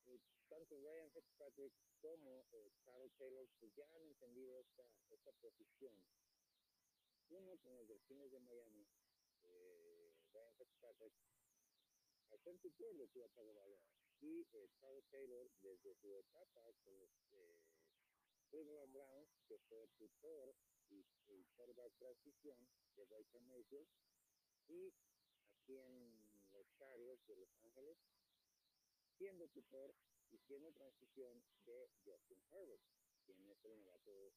Eh, 0.06 0.20
tanto 0.48 0.76
Ryan 0.76 1.10
Fitzpatrick 1.10 1.72
como 2.00 2.46
eh, 2.52 2.70
Carl 2.84 3.10
Taylor 3.18 3.48
pues 3.58 3.74
ya 3.74 3.86
han 3.94 4.02
entendido 4.02 4.58
esta, 4.60 4.84
esta 5.10 5.32
posición. 5.32 5.94
Uno 7.30 7.56
con 7.58 7.76
los 7.76 7.88
Delfines 7.88 8.30
de 8.30 8.40
Miami, 8.40 8.86
Tagovailoa 13.38 13.80
y 14.20 14.44
Taylor 15.10 15.50
desde 15.60 15.94
su 15.94 16.16
etapa 16.16 16.72
con 16.82 17.08
eh, 17.30 17.62
que 19.46 19.58
fue 19.68 19.86
tutor 19.98 20.54
y, 20.88 21.04
y 21.26 21.44
quarterback 21.54 21.92
transición 21.98 22.58
de 22.96 23.04
Baker 23.04 23.40
Mayfield, 23.42 23.88
y 24.68 24.92
aquí 25.52 25.76
en 25.76 26.26
los 26.50 26.66
Chargers 26.78 27.24
de 27.26 27.36
Los 27.36 27.54
Ángeles, 27.62 27.98
siendo 29.16 29.48
tutor 29.48 29.94
y 30.30 30.38
siendo 30.38 30.72
transición 30.72 31.44
de 31.66 31.90
Justin 32.04 32.42
Herbert, 32.50 32.82
quien 33.24 33.48
es 33.50 33.64
el 33.64 33.84
novato 33.84 34.32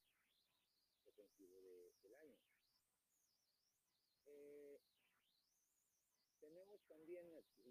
defensivo 1.05 1.61
de, 1.61 1.91
del 2.03 2.15
año. 2.15 2.37
También 6.91 7.23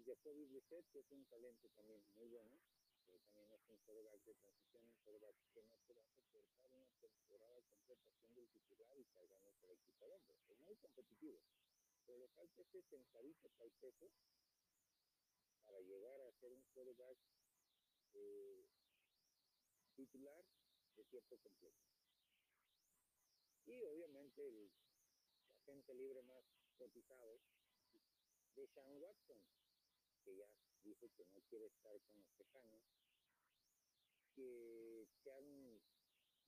Jacoby 0.03 0.45
Brissett, 0.45 0.85
que 0.91 0.99
es 0.99 1.11
un 1.11 1.23
talento 1.25 1.69
también 1.75 2.01
muy 2.15 2.27
bueno, 2.27 2.57
que 3.05 3.19
también 3.19 3.53
es 3.53 3.61
un 3.69 3.77
quarterback 3.85 4.23
de 4.25 4.33
transición, 4.33 4.83
un 4.83 4.95
quarterback 5.03 5.35
que 5.53 5.61
no 5.61 5.75
a 5.75 6.05
soportar 6.17 6.73
una 6.73 6.91
temporada 6.99 7.61
completa 7.69 8.09
siendo 8.17 8.41
el 8.41 8.49
titular 8.49 8.99
y 8.99 9.05
cargando 9.13 9.51
el 9.61 9.71
equipo 9.71 10.05
adentro. 10.05 10.33
Es 10.49 10.59
muy 10.61 10.75
competitivo, 10.77 11.39
pero 12.05 12.17
le 12.17 12.29
falta 12.29 12.61
ese 12.61 12.81
sentadito 12.81 13.51
el 13.59 13.71
peso 13.73 14.09
para 15.65 15.79
llegar 15.81 16.21
a 16.21 16.31
ser 16.31 16.51
un 16.51 16.63
quarterback 16.73 17.17
eh, 18.13 18.65
titular 19.95 20.43
de 20.95 21.03
tiempo 21.05 21.37
completo. 21.37 21.77
Y 23.67 23.83
obviamente 23.83 24.47
el 24.47 24.71
agente 25.51 25.93
libre 25.93 26.23
más 26.23 26.43
cotizado 26.77 27.39
de 28.55 28.67
Sean 28.67 28.97
Watson, 29.01 29.41
que 30.23 30.35
ya 30.35 30.47
dijo 30.83 31.09
que 31.15 31.25
no 31.25 31.41
quiere 31.49 31.67
estar 31.67 31.99
con 32.01 32.19
los 32.21 32.31
tejanos, 32.37 32.81
que 34.35 35.07
se 35.23 35.31
han 35.31 35.81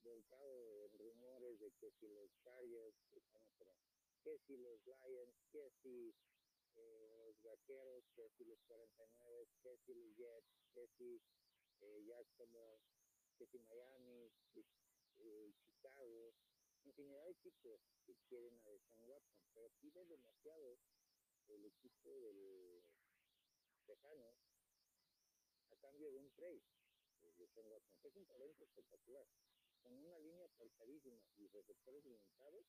volcado 0.02 0.84
en 0.84 0.98
rumores 0.98 1.58
de 1.60 1.70
que 1.72 1.90
si 1.92 2.08
los 2.08 2.30
Chargers, 2.42 2.96
que 4.24 4.38
si 4.46 4.56
los 4.56 4.80
Lions, 4.86 5.36
que 5.52 5.70
si 5.82 6.14
eh, 6.76 7.24
los 7.26 7.42
Vaqueros, 7.42 8.04
que 8.16 8.28
si 8.30 8.44
los 8.44 8.58
49, 8.66 9.48
que 9.62 9.76
si 9.84 9.94
los 9.94 10.16
Jets, 10.16 10.54
que 10.72 10.88
si 10.96 11.20
eh, 11.80 12.04
Jacksonville, 12.06 12.80
que 13.36 13.46
si 13.46 13.58
Miami, 13.58 14.32
que, 14.52 14.64
eh, 15.18 15.52
Chicago, 15.60 16.34
infinidad 16.84 17.24
de 17.24 17.30
equipos 17.32 17.80
que 18.06 18.14
quieren 18.28 18.58
a 18.60 18.68
Deshaun 18.68 19.08
Watson, 19.08 19.44
pero 19.54 19.70
pide 19.80 20.04
demasiado 20.04 20.78
el 21.48 21.64
equipo 21.66 22.10
del 22.20 22.82
Tejano 23.86 24.36
a 25.70 25.76
cambio 25.76 26.10
de 26.10 26.18
un 26.18 26.30
trade 26.32 26.62
de 27.20 27.32
Deshaun 27.32 27.66
Watson, 27.70 27.96
es 28.02 28.16
un 28.16 28.26
talento 28.26 28.64
espectacular, 28.64 29.26
con 29.82 29.92
una 29.92 30.18
línea 30.18 30.48
falsadísima 30.56 31.20
y 31.36 31.46
receptores 31.48 32.04
limitados, 32.04 32.66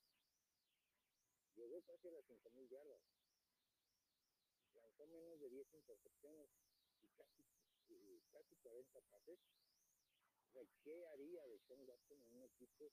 llegó 1.55 1.81
casi 1.83 2.07
a 2.07 2.11
las 2.11 2.25
5.000 2.25 2.67
yardas, 2.69 3.01
lanzó 4.73 5.07
menos 5.07 5.39
de 5.39 5.49
10 5.49 5.73
intercepciones 5.73 6.49
y 7.01 7.09
casi, 7.09 7.45
y 7.88 8.21
casi 8.31 8.55
40 8.57 9.01
pases. 9.01 9.39
¿qué 10.83 11.05
haría 11.07 11.45
de 11.47 11.59
Sean 11.59 11.81
Watson 11.85 12.21
en 12.21 12.38
un 12.38 12.43
equipo 12.43 12.89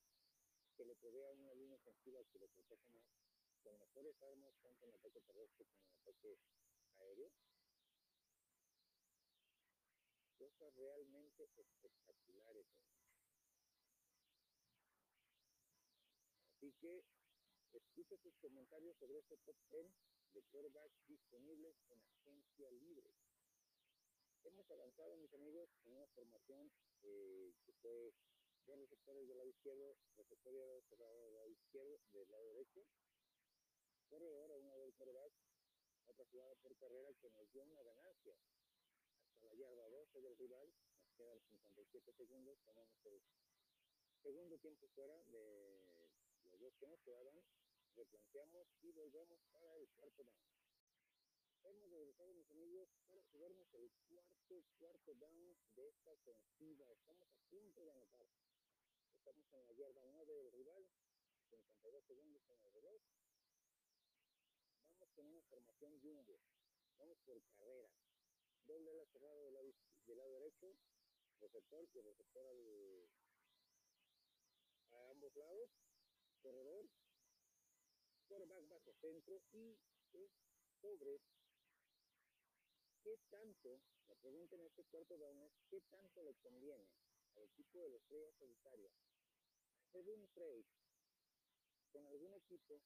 que 0.76 0.84
le 0.84 0.96
provea 0.96 1.30
una 1.30 1.54
línea 1.54 1.76
ofensiva 1.76 2.24
que 2.32 2.38
le 2.40 2.48
proteja 2.48 2.88
más, 2.90 3.04
con 3.62 3.78
mejores 3.78 4.20
armas, 4.22 4.54
tanto 4.62 4.86
en 4.86 4.94
ataque 4.94 5.20
terrestre 5.20 5.66
como 5.66 5.86
en 5.86 5.94
ataque 5.94 6.38
aéreo? 6.98 7.30
Cosas 10.36 10.74
realmente 10.74 11.48
espectaculares. 11.56 12.66
¿eh? 12.66 12.92
Así 16.50 16.72
que 16.80 17.04
escucha 17.72 18.16
tus 18.18 18.36
comentarios 18.38 18.96
sobre 18.98 19.18
este 19.18 19.36
top 19.38 19.56
10 19.70 19.86
de 20.34 20.42
quarterbacks 20.42 21.06
disponibles 21.06 21.76
en 21.88 22.02
agencia 22.04 22.70
libre. 22.70 23.14
Hemos 24.44 24.68
avanzado, 24.70 25.16
mis 25.16 25.32
amigos, 25.34 25.70
en 25.84 25.94
una 25.94 26.06
formación 26.08 26.72
eh, 27.02 27.54
que 27.64 27.72
fue 27.80 28.12
dos 28.66 28.78
receptores 28.78 29.28
del 29.28 29.38
lado 29.38 29.48
izquierdo, 29.50 29.96
receptor 30.16 30.52
y 30.54 30.82
cerrado 30.88 31.24
del 31.24 31.34
lado 31.34 31.48
izquierdo, 31.50 32.00
del 32.12 32.30
lado 32.30 32.46
derecho, 32.46 32.86
corredor 34.12 34.52
a 34.52 34.56
una 34.58 34.76
del 34.76 34.92
quarterback, 34.92 35.32
otra 36.06 36.26
jugada 36.26 36.54
por 36.56 36.76
carrera 36.76 37.14
que 37.14 37.30
nos 37.30 37.50
dio 37.50 37.62
una 37.62 37.82
ganancia 37.82 38.36
hasta 39.24 39.46
la 39.46 39.54
yarda 39.54 39.88
12 39.88 40.20
del 40.20 40.36
rival, 40.36 40.68
nos 41.00 41.14
quedan 41.16 41.40
57 41.40 42.12
segundos, 42.12 42.58
tomamos 42.62 43.06
el 43.06 43.22
segundo 44.20 44.58
tiempo 44.58 44.86
fuera 44.88 45.16
de 45.32 46.12
los 46.44 46.60
dos 46.60 46.74
que 46.76 46.88
nos 46.88 47.00
quedaban, 47.00 47.42
replanteamos 47.96 48.68
y 48.82 48.92
volvemos 48.92 49.40
para 49.50 49.74
el 49.76 49.88
cuarto 49.96 50.24
down. 50.24 50.44
Hemos 51.64 51.90
regresado, 51.90 52.34
mis 52.34 52.50
amigos, 52.50 52.90
para 53.08 53.24
jugarnos 53.32 53.72
el 53.72 53.90
cuarto, 54.10 54.62
cuarto 54.78 55.14
down 55.14 55.56
de 55.74 55.88
esta 55.88 56.10
ofensiva. 56.10 56.84
Estamos 56.92 57.30
a 57.32 57.40
punto 57.48 57.82
de 57.82 57.92
anotar. 57.92 58.26
Estamos 59.16 59.46
en 59.54 59.62
la 59.62 59.72
yarda 59.72 60.02
9 60.04 60.34
del 60.34 60.52
rival, 60.52 60.86
52 61.48 62.04
segundos 62.04 62.42
en 62.50 62.60
el 62.66 62.74
reloj. 62.74 63.00
Con 65.14 65.26
una 65.26 65.42
formación 65.42 66.00
jumbo. 66.00 66.38
Vamos 66.98 67.18
por 67.24 67.42
carrera. 67.58 67.90
Doble 68.66 68.90
ala 68.90 69.06
cerrado 69.06 69.44
del 69.44 69.54
lado, 69.54 69.74
del 70.06 70.16
lado 70.16 70.30
derecho, 70.32 70.76
receptor 71.40 71.88
y 71.94 72.00
receptor 72.00 72.46
al, 72.46 73.10
a 74.92 75.10
ambos 75.10 75.34
lados, 75.34 75.70
corredor, 76.40 76.86
quarterback 78.28 78.68
bajo 78.68 78.92
centro 79.00 79.42
y 79.52 79.76
sobre 80.80 81.20
qué 83.02 83.18
tanto, 83.30 83.80
la 84.08 84.14
pregunta 84.14 84.56
en 84.56 84.62
este 84.62 84.84
cuarto 84.84 85.18
down 85.18 85.42
es 85.42 85.52
qué 85.68 85.80
tanto 85.90 86.22
le 86.22 86.34
conviene 86.36 86.88
al 87.34 87.44
equipo 87.44 87.80
de 87.80 87.90
la 87.90 87.96
estrella 87.96 88.32
solitaria 88.38 88.90
hacer 89.92 90.08
un 90.08 90.26
trade 90.28 90.64
con 91.90 92.06
algún 92.06 92.32
equipo 92.34 92.80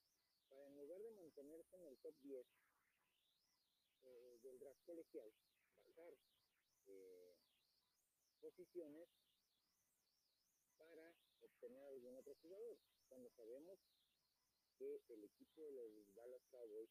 para 0.57 0.69
en 0.69 0.77
lugar 0.77 1.03
de 1.03 1.11
mantenerse 1.13 1.77
en 1.77 1.87
el 1.87 1.99
top 1.99 2.15
10 2.23 2.47
eh, 4.05 4.39
del 4.43 4.59
draft 4.59 4.81
colegial, 4.87 5.31
bajar 5.85 6.17
eh, 6.87 7.37
posiciones 8.41 9.09
para 10.79 11.15
obtener 11.43 11.85
algún 11.85 12.17
otro 12.17 12.35
jugador, 12.37 12.79
cuando 13.09 13.29
sabemos 13.37 13.79
que 14.79 15.03
el 15.09 15.25
equipo 15.25 15.63
de 15.63 15.73
los 15.73 16.15
Dallas 16.15 16.43
Cowboys, 16.51 16.91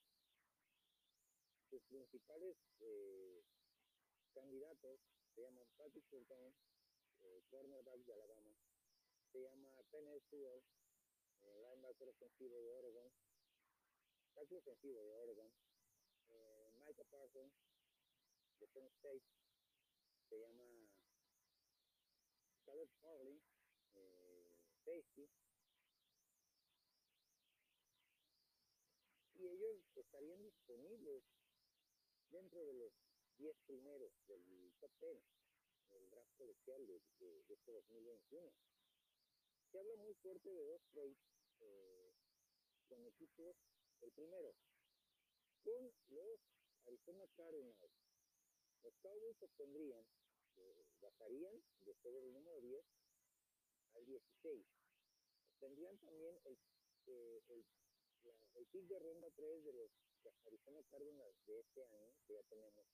sus 1.69 1.81
principales 1.85 2.57
eh, 2.81 3.43
candidatos 4.33 4.99
se 5.33 5.41
llaman 5.41 5.67
Patrick 5.75 6.05
Surtain, 6.07 6.53
eh, 7.21 7.41
cornerback 7.49 7.99
de 8.05 8.13
Alabama, 8.13 8.55
se 9.31 9.41
llama 9.41 9.81
Penn 9.89 10.21
Stewart, 10.27 10.63
eh, 11.41 11.59
linebacker 11.61 12.09
ofensivo 12.09 12.61
de 12.61 12.71
Oregon, 12.71 13.11
tackle 14.35 14.57
ofensivo 14.57 15.01
de 15.01 15.13
Oregon, 15.13 15.51
eh, 16.29 16.71
Micah 16.85 17.05
Parsons 17.05 17.53
de 18.59 18.67
Penn 18.67 18.87
State, 18.97 19.23
se 20.29 20.39
llama 20.39 20.91
Caleb 22.65 22.89
Farley, 23.01 23.41
eh, 23.95 24.57
safety, 24.83 25.29
y 29.35 29.47
ellos 29.47 29.83
estarían 29.95 30.43
disponibles 30.43 31.23
dentro 32.29 32.65
de 32.65 32.73
los 32.73 32.93
10 33.37 33.55
primeros 33.65 34.11
del 34.27 34.73
top 34.79 34.91
10 34.99 35.23
del 35.91 36.09
draft 36.09 36.35
colegial 36.37 36.87
de, 36.87 37.01
de, 37.19 37.43
de, 37.43 37.53
este 37.53 37.71
2021. 37.71 38.51
Se 39.71 39.79
habla 39.79 39.95
muy 39.97 40.13
fuerte 40.15 40.49
de 40.49 40.65
dos 40.65 40.81
trades 40.91 41.17
eh, 41.61 42.13
con 42.87 43.05
equipos. 43.05 43.55
El 44.01 44.11
primero, 44.11 44.55
con 45.63 45.93
los 46.09 46.39
Arizona 46.85 47.25
Cardinals. 47.35 47.91
Los 48.83 48.93
Cowboys 49.01 49.41
obtendrían, 49.41 50.05
eh, 50.57 50.85
bajarían 51.01 51.63
de 51.85 51.93
ser 51.95 52.15
el 52.15 52.33
número 52.33 52.61
10 52.61 52.85
al 53.95 54.05
16. 54.05 54.65
Obtendrían 55.55 55.97
también 55.99 56.39
el, 56.45 56.57
eh, 57.07 57.41
el 57.49 57.65
la, 58.25 58.35
el 58.55 58.65
pick 58.67 58.85
de 58.87 58.99
ronda 58.99 59.29
3 59.35 59.63
de 59.65 59.73
los 59.73 59.91
Arizona 60.45 60.81
Cardinals 60.89 61.45
de 61.45 61.59
este 61.59 61.83
año, 61.85 62.13
que 62.25 62.33
ya 62.33 62.43
tenemos 62.43 62.85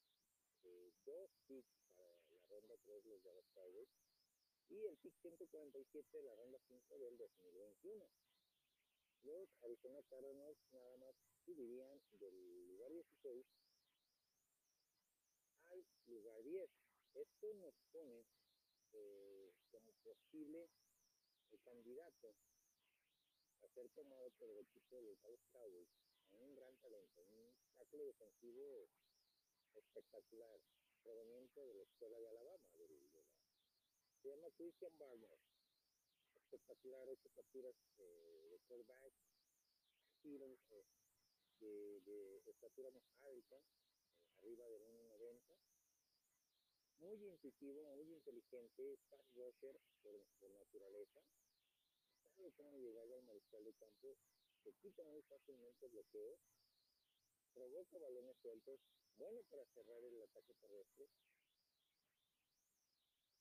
eh, 0.64 0.92
dos 1.06 1.32
picks 1.48 1.72
para 1.96 2.10
la 2.10 2.44
ronda 2.50 2.76
3 2.84 3.06
los 3.06 3.24
Dallas 3.24 3.48
Cowboys, 3.54 3.90
y 4.70 4.86
el 4.86 4.98
pick 4.98 5.16
147 5.22 6.18
de 6.18 6.24
la 6.24 6.36
ronda 6.36 6.60
5 6.68 7.00
del 7.00 7.18
2021. 7.18 8.10
Los 9.24 9.50
Arizona 9.62 10.02
Cardinals 10.10 10.58
nada 10.72 10.98
más 10.98 11.16
subirían 11.46 12.02
del 12.20 12.68
lugar 12.68 12.92
16 12.92 13.46
al 15.70 15.86
lugar 16.08 16.44
10. 16.44 16.70
Esto 17.14 17.54
nos 17.54 17.74
pone 17.92 18.26
eh, 18.94 19.54
como 19.70 19.92
posible 20.04 20.70
el 21.52 21.60
candidato 21.62 22.36
a 23.62 23.68
ser 23.68 23.90
tomado 23.90 24.30
por 24.40 24.50
el 24.50 24.60
equipo 24.60 25.02
de 25.02 25.16
los 25.24 25.40
Cowboys 25.52 25.90
un 26.32 26.56
gran 26.56 26.76
talento, 26.78 27.22
un 27.22 27.54
tackle 27.78 28.06
defensivo 28.06 28.90
espectacular, 29.76 30.60
proveniente 31.04 31.60
de 31.60 31.74
la 31.74 31.84
escuela 31.84 32.20
de 32.20 32.28
Alabama, 32.28 32.64
de, 32.74 32.88
de 32.88 33.00
la, 33.14 33.24
se 34.22 34.30
llama 34.30 34.50
Christian 34.56 34.98
Barner, 34.98 35.38
espectacular, 36.36 37.08
ocho 37.10 37.30
capturas 37.36 37.76
eh, 38.00 38.41
quarterback, 38.72 39.14
eh, 40.24 42.02
de, 42.06 42.42
de, 42.42 42.52
estatura 42.52 42.90
más 42.92 43.04
alta, 43.22 43.56
eh, 43.58 44.38
arriba 44.42 44.66
de 44.70 44.80
1.90, 44.80 45.58
muy 47.00 47.28
intuitivo, 47.28 47.84
muy 47.96 48.14
inteligente, 48.14 48.98
pass 49.10 49.28
rusher 49.36 49.76
por, 50.02 50.16
por 50.40 50.52
naturaleza, 50.52 51.22
sabe 52.38 52.52
cómo 52.54 52.78
llegarle 52.78 53.16
al 53.16 53.24
mariscal 53.24 53.64
de 53.64 53.74
campo 53.74 54.18
se 54.64 54.74
quita 54.74 55.04
muy 55.04 55.22
fácilmente 55.24 55.86
el 55.86 55.92
bloqueo, 55.92 56.40
provoca 57.54 57.98
balones 57.98 58.38
sueltos, 58.38 58.80
bueno 59.18 59.42
para 59.50 59.66
cerrar 59.66 60.02
el 60.04 60.22
ataque 60.22 60.54
terrestre, 60.54 61.10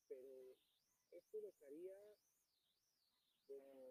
pero 0.09 0.57
esto 1.13 1.41
dejaría 1.41 2.17
como 3.51 3.90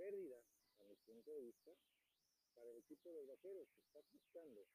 pérdida, 0.00 0.40
a 0.80 0.84
mi 0.84 0.96
punto 1.04 1.30
de 1.30 1.42
vista, 1.42 1.76
para 2.54 2.70
el 2.70 2.78
equipo 2.78 3.10
de 3.10 3.16
los 3.16 3.26
vaqueros 3.28 3.68
que 3.68 3.82
está 3.84 4.00
buscando 4.10 4.66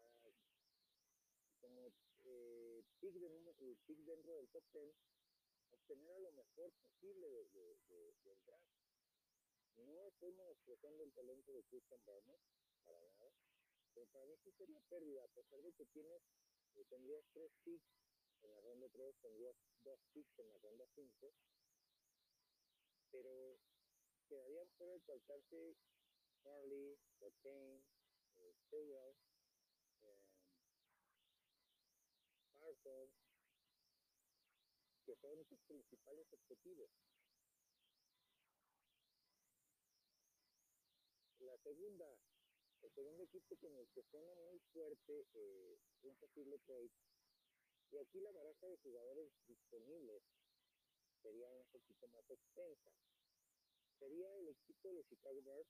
uh, 0.00 0.32
como 1.60 1.92
eh, 2.24 2.82
pick, 2.98 3.12
de, 3.12 3.76
pick 3.84 3.98
dentro 4.04 4.32
del 4.36 4.48
top 4.48 4.64
10 4.72 4.96
obtener 5.72 6.12
a 6.12 6.18
lo 6.18 6.32
mejor 6.32 6.72
posible 6.80 7.28
de, 7.28 7.44
de, 7.52 8.14
de, 8.24 8.36
draft. 8.46 8.64
No 9.76 10.06
estoy 10.06 10.32
menospreciando 10.32 11.04
el 11.04 11.12
talento 11.12 11.52
de 11.52 11.62
Christian 11.64 12.00
Barnett, 12.06 12.40
para 12.86 13.02
nada, 13.02 13.32
pero 13.92 14.06
para 14.06 14.24
mí 14.24 14.34
sí 14.38 14.50
sería 14.52 14.80
pérdida, 14.88 15.24
a 15.24 15.28
pesar 15.28 15.60
de 15.60 15.74
que 15.74 15.84
tienes, 15.92 16.22
eh, 16.76 16.84
tendrías 16.88 17.22
tres 17.34 17.52
picks 17.64 17.84
en 18.42 18.50
la 18.50 18.60
ronda 18.62 18.88
3, 18.88 19.14
tendrías 19.20 19.56
dos 19.84 20.00
picks 20.14 20.38
en 20.38 20.48
la 20.48 20.58
ronda 20.58 20.86
5, 20.94 21.34
pero 23.10 23.58
quedarían 24.28 24.68
fuera 24.76 24.92
de 24.94 25.00
tu 25.00 25.12
alcance 25.12 25.76
Charlie, 26.42 26.98
Cocaine, 27.18 27.82
eh, 28.36 28.54
eh, 32.86 33.10
que 35.04 35.16
son 35.16 35.44
sus 35.44 35.60
principales 35.66 36.26
objetivos. 36.32 36.90
La 41.38 41.56
segunda, 41.58 42.06
el 42.82 42.90
segundo 42.92 43.22
equipo 43.22 43.56
con 43.56 43.76
el 43.76 43.88
que 43.90 44.02
suena 44.02 44.34
muy 44.34 44.58
fuerte 44.72 45.26
eh, 45.34 45.78
un 46.02 46.16
posible 46.16 46.58
trade, 46.66 46.90
y 47.90 47.98
aquí 47.98 48.20
la 48.20 48.32
baraja 48.32 48.66
de 48.66 48.76
jugadores 48.78 49.32
disponibles 49.46 50.22
sería 51.22 51.50
un 51.50 51.66
poquito 51.66 52.08
más 52.08 52.28
extensa. 52.30 52.90
Sería 53.98 54.34
el 54.36 54.48
equipo 54.48 54.92
de 54.92 55.04
Chicago 55.04 55.42
Bears 55.42 55.68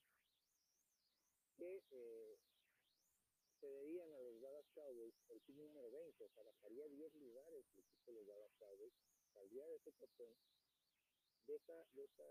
que 1.57 1.83
eh, 1.91 2.39
cederían 3.61 4.13
a 4.13 4.21
los 4.21 4.41
Dallas 4.41 4.69
Cowboys 4.75 5.15
el 5.29 5.41
pick 5.41 5.57
número 5.57 5.91
20, 5.91 6.25
o 6.25 6.29
sea, 6.29 6.43
bajaría 6.43 6.89
10 6.89 7.15
lugares 7.15 7.65
el 7.73 7.81
equipo 7.81 8.13
de 8.13 8.19
los 8.19 8.27
Dallas 8.27 8.53
Cowboys 8.59 8.93
día 9.51 9.67
de 9.67 9.77
ese 9.77 9.93
copón, 9.93 10.35
de 11.47 11.55
esta, 11.55 11.73
de 11.95 12.05
esta, 12.05 12.25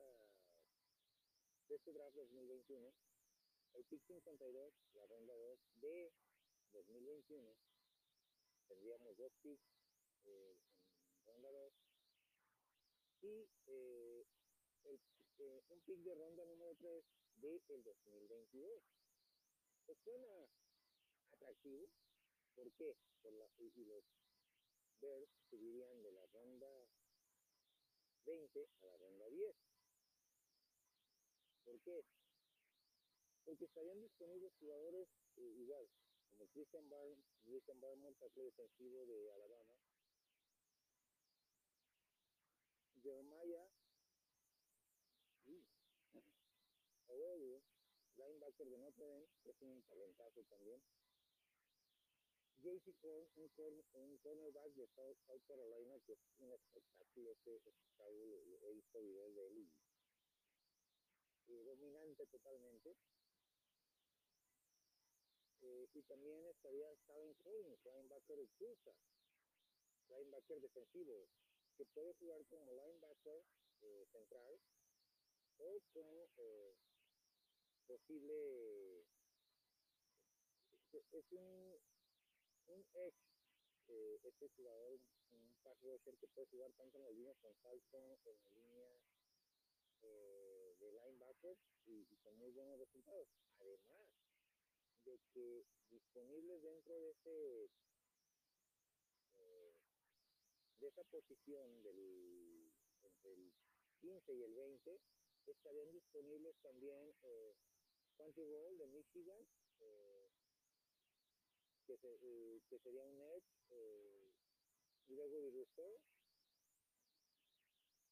de 1.69 1.75
este 1.75 1.93
draft 1.93 2.15
2021, 2.15 2.93
el 3.73 3.85
pick 3.85 4.03
52, 4.05 4.73
la 4.93 5.05
ronda 5.07 5.33
2 5.33 5.59
de 5.81 6.11
2021, 6.73 7.57
tendríamos 8.67 9.17
dos 9.17 9.31
picks 9.41 9.63
eh, 10.25 10.57
en 11.19 11.25
ronda 11.25 11.51
2 11.51 11.73
y 13.25 13.49
eh, 13.65 14.25
el, 14.83 14.99
eh, 15.39 15.63
un 15.69 15.81
pick 15.81 15.99
de 16.03 16.13
ronda 16.13 16.45
número 16.45 16.75
3 16.75 17.03
del 17.37 17.61
de 17.67 17.81
2022. 17.81 18.83
Pues 19.85 19.97
suena 20.03 20.47
atractivo, 21.31 21.89
¿por 22.55 22.71
qué? 22.73 22.95
Por 23.21 23.33
la, 23.33 23.49
y 23.57 23.85
los 23.85 24.03
Bears 25.01 25.29
subirían 25.49 26.01
de 26.03 26.11
la 26.11 26.25
ronda 26.27 26.87
20 28.25 28.69
a 28.81 28.85
la 28.85 28.97
ronda 28.97 29.27
10. 29.29 29.55
¿Por 31.63 31.79
qué? 31.81 32.05
Porque 33.43 33.65
estarían 33.65 34.01
disponibles 34.01 34.53
jugadores 34.59 35.07
eh, 35.37 35.41
igual, 35.41 35.87
como 36.29 36.47
Christian, 36.49 36.87
Bar 36.89 37.15
Christian 37.43 37.79
tackle 37.79 38.43
defensivo 38.43 39.05
de 39.05 39.31
Alabama, 39.31 39.74
Jeremiah 43.05 43.69
Owebu, 47.05 47.61
linebacker 48.17 48.65
de 48.65 48.77
Notre 48.79 49.05
Dame, 49.05 49.27
que 49.43 49.51
es 49.51 49.61
un 49.61 49.83
talentazo 49.83 50.41
también, 50.49 50.81
JC 52.57 52.97
Cole, 52.99 53.29
un, 53.35 53.51
un 53.93 54.17
cornerback 54.17 54.73
de 54.73 54.87
South, 54.87 55.17
Carolina, 55.47 55.99
que 56.07 56.13
es 56.13 56.19
un 56.39 56.51
espectáculo, 56.51 57.31
ese, 57.31 57.57
ese 57.57 57.73
he 58.65 58.73
visto 58.73 58.99
videos 58.99 59.35
de 59.35 59.47
él 59.49 59.69
dominante 61.63 62.25
totalmente. 62.25 62.95
Eh, 65.61 65.89
y 65.93 66.01
también 66.03 66.45
estaría 66.47 66.87
Calvin 67.05 67.35
Collins, 67.35 67.85
linebacker 67.85 68.37
de 68.37 68.47
Tulsa, 68.57 68.95
linebacker 70.09 70.59
defensivo, 70.59 71.27
que 71.77 71.85
puede 71.85 72.13
jugar 72.13 72.45
como 72.45 72.71
linebacker 72.73 73.43
eh, 73.81 74.05
central 74.11 74.59
o 75.57 75.79
como 75.93 76.29
eh, 76.37 76.75
posible 77.87 79.05
es 81.11 81.31
un 81.31 81.79
un 82.67 82.85
ex, 82.93 83.15
eh, 83.87 84.19
este 84.23 84.49
jugador, 84.55 84.99
un, 85.31 85.55
pass 85.63 85.81
rusher 85.81 86.17
que 86.17 86.27
puede 86.27 86.47
jugar 86.47 86.71
tanto 86.73 86.97
en 86.97 87.03
la 87.03 87.11
línea 87.11 87.33
frontal 87.35 87.81
como 87.91 88.17
en 88.25 88.39
la 88.43 88.51
línea 88.51 88.99
eh, 90.01 90.75
de 90.79 90.91
linebackers 90.91 91.59
y, 91.85 92.05
y, 92.09 92.17
con 92.23 92.37
muy 92.37 92.51
buenos 92.51 92.79
resultados. 92.79 93.27
Además 93.59 94.07
de 95.05 95.19
que 95.33 95.65
disponibles 95.89 96.61
dentro 96.61 96.99
de 96.99 97.11
ese 97.11 97.63
eh, 97.63 97.69
de 100.85 100.89
esa 100.89 101.03
posición 101.05 101.81
del 101.81 102.71
entre 103.01 103.33
el 103.33 103.51
15 104.01 104.33
y 104.35 104.43
el 104.43 104.53
20 104.53 104.99
estarían 105.47 105.91
disponibles 105.91 106.55
también 106.61 107.11
eh, 107.23 107.55
Quanti 108.15 108.43
Roll 108.45 108.77
de 108.77 108.87
Michigan 108.87 109.41
eh, 109.79 110.29
que, 111.87 111.97
se, 111.97 112.07
eh, 112.21 112.61
que 112.69 112.77
sería 112.77 113.03
un 113.03 113.19
Edge, 113.19 113.49
eh, 113.71 114.31
luego 115.07 115.41
de 115.41 115.51
Rousseau, 115.51 115.99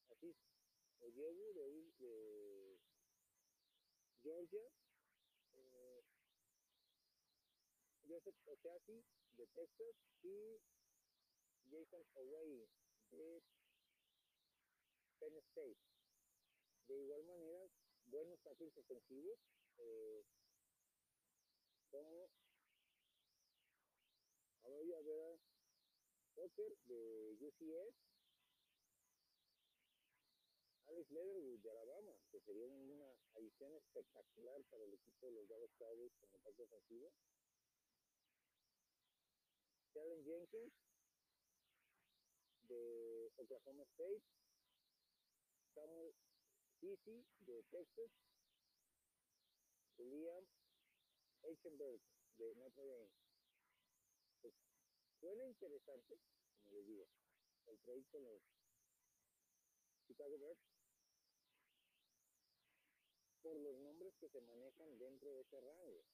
así, 0.10 0.36
Oyewu 1.02 1.54
de, 1.54 1.94
de 2.00 2.80
Georgia, 4.24 4.68
eh, 5.58 6.02
Joseph 8.08 8.48
Oteasi 8.48 9.04
de 9.38 9.48
Texas 9.54 9.96
y 10.24 10.60
Jason 11.70 12.04
Oway 12.16 12.68
de 13.12 13.42
Penn 15.20 15.38
State. 15.38 15.80
De 16.88 16.96
igual 17.00 17.24
manera, 17.24 17.68
buenos 18.06 18.40
tackles 18.42 18.76
ofensivos, 18.78 19.40
eh, 19.78 20.24
como 21.90 22.30
voy 24.64 24.94
a 24.94 25.02
ver 25.02 25.40
Poker 26.36 26.78
de 26.86 27.38
UCS, 27.40 27.96
Alex 30.88 31.12
Leatherwood 31.12 31.60
de 31.62 31.70
Alabama, 31.72 32.14
que 32.32 32.40
sería 32.42 32.68
una 32.68 33.16
adición 33.36 33.76
espectacular 33.76 34.62
para 34.70 34.84
el 34.84 34.94
equipo 34.94 35.28
de 35.28 35.34
los 35.34 35.48
Dallas 35.48 35.72
Cowboys 35.78 36.14
como 36.20 36.38
ataque 36.38 36.64
ofensivo. 36.64 37.14
Jalen 39.94 40.24
Jenkins 40.26 40.74
de 42.68 43.32
Oklahoma 43.38 43.84
State, 43.84 44.24
Samuel 45.74 46.14
Easy 46.82 47.26
de 47.40 47.64
Texas, 47.72 48.12
Liam 49.98 50.46
Eichenberg 51.44 52.02
de 52.38 52.56
Notre 52.56 52.86
Dame. 52.86 53.12
Pues, 54.42 54.54
suena 55.20 55.46
interesante, 55.46 56.20
como 56.64 56.76
les 56.78 56.88
digo, 56.88 57.08
el 57.68 57.80
trade 57.80 58.06
con 58.12 58.24
los 58.24 58.42
Chicago 60.08 60.38
Bears. 60.40 60.60
Por 63.42 63.58
los 63.58 63.78
nombres 63.78 64.16
que 64.20 64.30
se 64.30 64.42
manejan 64.42 64.98
dentro 64.98 65.30
de 65.34 65.42
ese 65.42 65.60
rango 65.60 66.06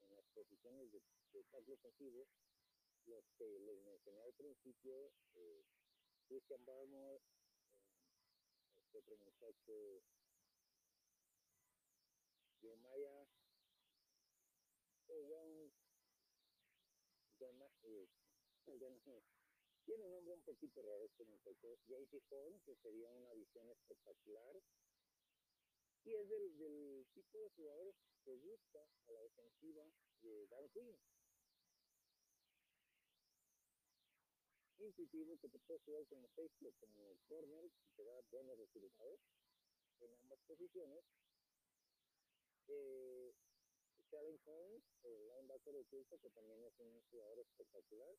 en 0.00 0.14
las 0.14 0.24
posiciones 0.34 0.90
de, 0.92 1.02
de 1.32 1.72
ofensivo 1.72 2.28
los 3.06 3.24
que 3.38 3.58
les 3.60 3.80
mencioné 3.82 4.22
al 4.22 4.34
principio 4.34 5.12
eh, 5.34 5.64
Christian 6.28 6.62
Barmore 6.66 7.16
eh, 7.16 7.20
este 8.84 8.98
otro 8.98 9.16
muchacho 9.16 10.02
Jeremiah 12.60 13.26
Owen 15.08 15.72
eh, 17.82 18.08
tiene 19.84 20.04
un 20.04 20.12
nombre 20.12 20.34
un 20.34 20.42
poquito 20.42 20.82
raro 20.82 21.04
este 21.06 21.24
muchacho 21.24 21.78
JT 21.86 22.22
Horn 22.28 22.60
que 22.60 22.76
sería 22.76 23.10
una 23.10 23.32
visión 23.32 23.70
espectacular 23.70 24.60
y 26.04 26.14
es 26.14 26.28
del, 26.28 26.58
del 26.58 27.06
tipo 27.14 27.38
de 27.38 27.48
jugadores 27.50 27.94
que 28.22 28.36
gusta 28.36 28.86
a 29.06 29.12
la 29.12 29.20
defensiva 29.22 29.90
de 30.20 30.46
Dan 30.48 30.68
Quinn. 30.68 30.98
Intuitivo 34.78 35.36
que 35.38 35.48
te 35.48 35.58
puede 35.58 35.80
jugar 35.80 36.06
como 36.06 36.28
safety 36.28 36.70
como 36.78 37.18
corner 37.28 37.64
y 37.64 37.70
te 37.96 38.04
da 38.04 38.20
buenos 38.30 38.56
resultados 38.58 39.18
en 40.00 40.14
ambas 40.14 40.38
posiciones. 40.46 41.04
Eh, 42.68 43.34
Sharon 44.10 44.38
Combs, 44.38 44.84
el 45.02 45.26
linebacker 45.26 45.74
de 45.74 45.84
Tulsa, 45.84 46.16
que 46.18 46.30
también 46.30 46.62
es 46.64 46.78
un 46.78 47.02
jugador 47.10 47.40
espectacular. 47.40 48.14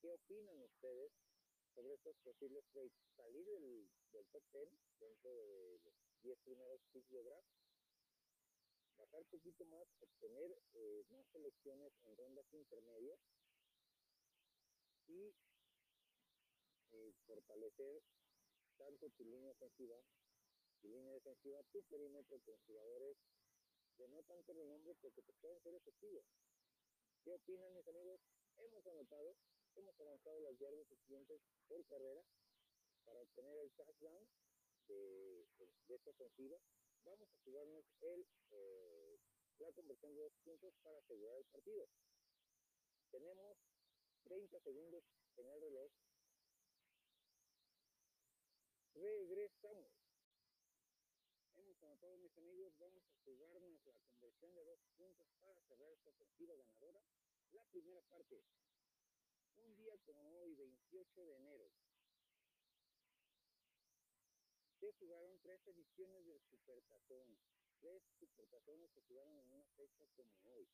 ¿Qué 0.00 0.10
opinan 0.10 0.58
ustedes 0.62 1.12
sobre 1.74 1.94
estos 1.94 2.16
posibles 2.24 2.64
trades? 2.72 2.92
Salir 3.14 3.44
del, 3.44 3.86
del 4.12 4.26
top 4.32 4.42
10 4.50 4.68
dentro 4.98 5.30
de 5.30 5.78
los 5.84 5.94
10 6.22 6.38
primeros 6.40 6.80
picks 6.92 7.10
de 7.10 7.22
draft, 7.22 7.46
bajar 8.96 9.24
poquito 9.26 9.64
más, 9.66 9.86
obtener 10.00 10.56
eh, 10.74 11.04
más 11.10 11.26
selecciones 11.32 11.92
en 12.04 12.16
rondas 12.16 12.46
intermedias 12.52 13.18
y 15.06 15.34
eh, 16.92 17.12
fortalecer 17.26 18.02
tanto 18.76 19.10
tu 19.10 19.24
línea 19.24 19.50
ofensiva, 19.50 19.96
tu 20.80 20.88
línea 20.88 21.12
defensiva, 21.12 21.62
tu 21.72 21.82
perímetro 21.84 22.40
con 22.40 22.56
jugadores 22.66 23.16
de 23.98 24.08
no 24.08 24.22
tanto 24.22 24.52
renombre, 24.52 24.94
pero 25.00 25.12
que 25.14 25.22
te 25.22 25.32
pueden 25.34 25.60
ser 25.62 25.74
efectivos. 25.74 26.24
¿Qué 27.24 27.32
opinan 27.32 27.74
mis 27.74 27.86
amigos? 27.86 28.20
Hemos 28.58 28.86
anotado, 28.86 29.36
hemos 29.76 30.00
avanzado 30.00 30.40
las 30.40 30.58
yardas 30.58 30.86
suficientes 30.88 31.40
por 31.68 31.84
carrera 31.86 32.24
para 33.04 33.20
obtener 33.20 33.58
el 33.58 33.70
touchdown 33.72 34.28
de, 34.88 35.46
de, 35.58 35.94
esta 35.94 36.10
ofensiva, 36.10 36.58
vamos 37.04 37.28
a 37.30 37.38
jugarnos 37.44 37.84
el, 38.00 38.26
eh, 38.50 39.18
la 39.58 39.72
conversión 39.72 40.14
de 40.14 40.22
dos 40.22 40.32
puntos 40.44 40.74
para 40.82 40.98
asegurar 40.98 41.38
el 41.38 41.44
partido. 41.46 41.88
Tenemos 43.10 43.56
30 44.24 44.60
segundos 44.60 45.04
en 45.36 45.46
el 45.46 45.60
reloj. 45.60 45.90
Regresamos. 48.94 49.90
Hemos 51.56 51.82
anotado, 51.82 52.16
mis 52.18 52.36
amigos, 52.36 52.74
vamos 52.78 53.02
a 53.08 53.16
jugarnos 53.24 53.84
la 53.86 53.94
conversión 53.94 54.54
de 54.54 54.64
dos 54.64 54.80
puntos 54.96 55.28
para 55.40 55.58
cerrar 55.62 55.90
esta 55.90 56.10
ofensiva 56.10 56.54
ganadora. 56.54 57.02
La 57.52 57.64
primera 57.64 58.02
parte, 58.02 58.44
un 59.56 59.76
día 59.76 59.96
como 60.04 60.40
hoy, 60.40 60.54
28 60.54 61.24
de 61.24 61.36
enero, 61.36 61.72
se 64.78 64.92
jugaron 64.92 65.40
tres 65.40 65.66
ediciones 65.66 66.26
del 66.26 66.42
Supertazón, 66.42 67.38
tres 67.80 68.02
Supertazones 68.18 68.90
se 68.92 69.00
jugaron 69.02 69.38
en 69.38 69.52
una 69.52 69.64
fecha 69.76 70.06
como 70.16 70.36
hoy. 70.44 70.68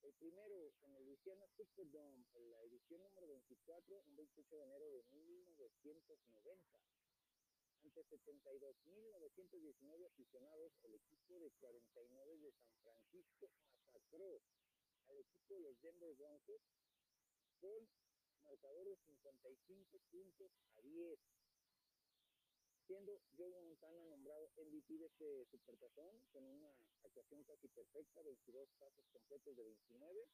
El 0.00 0.14
primero 0.14 0.72
en 0.82 0.94
el 0.94 1.04
Louisiana 1.04 1.46
Superdome, 1.48 2.24
en 2.34 2.50
la 2.50 2.62
edición 2.62 3.02
número 3.02 3.26
24, 3.26 4.00
un 4.00 4.16
28 4.16 4.56
de 4.56 4.62
enero 4.62 4.90
de 4.90 5.02
1990. 5.12 6.78
Ante 7.88 8.04
72.919 8.04 10.04
aficionados, 10.04 10.76
el 10.84 10.92
equipo 10.92 11.40
de 11.40 11.50
49 11.52 12.36
de 12.36 12.52
San 12.52 12.70
Francisco 12.82 13.48
masacró 13.86 14.42
al 15.08 15.18
equipo 15.18 15.54
de 15.54 15.60
los 15.60 15.80
Denver 15.80 16.14
Broncos 16.16 16.60
con 17.58 17.88
marcador 18.44 18.84
de 18.84 18.94
55 18.94 20.00
puntos 20.10 20.52
a 20.76 20.82
10 20.82 21.18
siendo 22.86 23.22
Joe 23.38 23.48
Montana 23.48 24.04
nombrado 24.04 24.50
MVP 24.58 24.98
de 24.98 25.06
este 25.06 25.46
supertazón 25.46 26.20
con 26.30 26.44
una 26.44 26.76
actuación 27.04 27.42
casi 27.44 27.68
perfecta, 27.68 28.20
22 28.20 28.68
pasos 28.78 29.06
completos 29.14 29.56
de 29.56 29.64
29, 29.64 30.28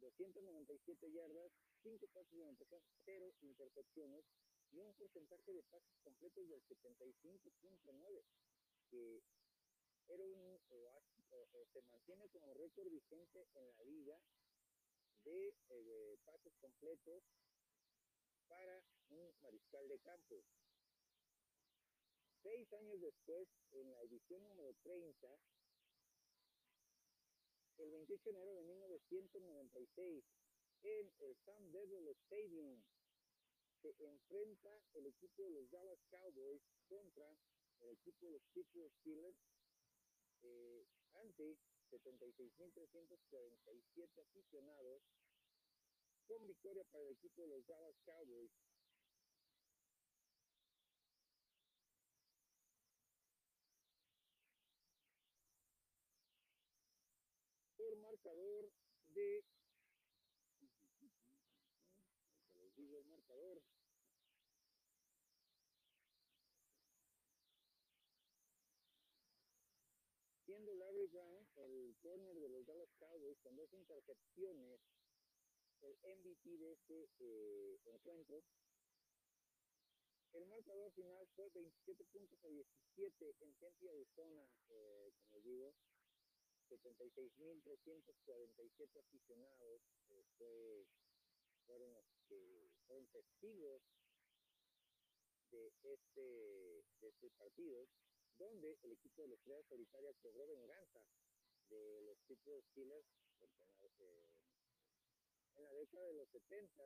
297 0.00 1.12
yardas, 1.12 1.52
5 1.84 2.08
pasos 2.08 2.36
de 2.36 2.42
anotación, 2.42 2.82
0 3.04 3.32
intercepciones 3.42 4.24
y 4.72 4.78
un 4.78 4.92
porcentaje 4.94 5.52
de 5.52 5.62
pases 5.64 5.96
completos 6.02 6.48
del 6.48 6.62
75.9, 6.62 8.24
que 8.90 9.22
era 10.08 10.24
un, 10.24 10.60
o, 10.70 11.66
se 11.72 11.82
mantiene 11.82 12.28
como 12.30 12.54
récord 12.54 12.88
vigente 12.90 13.46
en 13.54 13.76
la 13.76 13.84
liga 13.84 14.20
de, 15.24 15.54
eh, 15.68 16.18
completos 16.60 17.22
para 18.48 18.82
un 19.10 19.32
mariscal 19.42 19.86
de 19.88 19.98
campo. 20.00 20.42
Seis 22.42 22.72
años 22.72 23.00
después, 23.00 23.48
en 23.72 23.90
la 23.92 24.02
edición 24.02 24.46
número 24.48 24.74
30, 24.82 25.38
el 27.78 27.90
28 27.90 28.22
de 28.24 28.30
enero 28.30 28.54
de 28.54 28.62
1996, 28.62 30.24
en 30.82 31.12
el 31.20 31.36
Sam 31.44 31.70
Devil 31.70 32.08
Stadium, 32.08 32.82
se 33.82 33.94
enfrenta 34.04 34.70
el 34.94 35.06
equipo 35.06 35.42
de 35.44 35.50
los 35.50 35.70
Dallas 35.70 36.00
Cowboys 36.10 36.62
contra 36.88 37.36
el 37.80 37.90
equipo 37.90 38.26
de 38.26 38.32
los 38.32 38.42
Pittsburgh 38.52 38.90
Steelers 39.00 39.36
eh, 40.42 40.84
ante 41.14 41.56
76.347 41.90 44.20
aficionados 44.20 45.02
con 46.26 46.44
victoria 46.46 46.84
para 46.90 47.04
el 47.04 47.12
equipo 47.12 47.42
de 47.42 47.48
los 47.48 47.66
Dallas 47.66 47.96
Cowboys. 48.04 48.50
Marcador 58.08 58.72
de 59.08 59.44
el 62.78 63.04
marcador. 63.06 63.60
Siendo 70.46 70.74
Larry 70.74 71.06
Brown 71.06 71.44
el 71.56 71.96
corner 72.00 72.36
de 72.36 72.48
los 72.48 72.64
Dallas 72.66 72.94
Cowboys 73.00 73.38
con 73.40 73.56
dos 73.56 73.72
intercepciones 73.72 74.80
el 75.82 75.98
MVP 76.18 76.58
de 76.58 76.72
este 76.72 77.08
eh, 77.18 77.80
encuentro. 77.86 78.44
El 80.32 80.46
marcador 80.46 80.92
final 80.92 81.26
fue 81.34 81.50
27 81.50 82.04
puntos 82.04 82.38
a 82.44 82.48
17 82.48 83.34
en 83.40 83.54
Tempe, 83.54 83.90
Arizona, 83.90 84.48
eh, 84.68 85.10
como 85.20 85.40
digo, 85.40 85.74
76.347 86.68 89.00
aficionados 89.00 89.82
eh, 90.10 90.22
fue, 90.36 90.86
fueron 91.66 91.94
los 91.94 92.04
que 92.28 92.70
fueron 92.86 93.06
testigos 93.08 93.82
de 95.50 95.66
este, 95.66 96.20
de 97.00 97.08
este 97.08 97.30
partido, 97.38 97.88
donde 98.38 98.78
el 98.82 98.92
equipo 98.92 99.22
de 99.22 99.28
la 99.28 99.34
Estrella 99.34 99.62
Solitaria 99.68 100.12
cobró 100.22 100.46
venganza 100.46 101.00
de 101.70 102.02
los 102.02 102.18
Pittsburgh 102.26 102.64
Steelers, 102.70 103.06
porque 103.38 103.64
eh, 103.98 104.26
en 105.56 105.64
la 105.64 105.72
década 105.72 106.06
de 106.06 106.14
los 106.14 106.28
70 106.28 106.82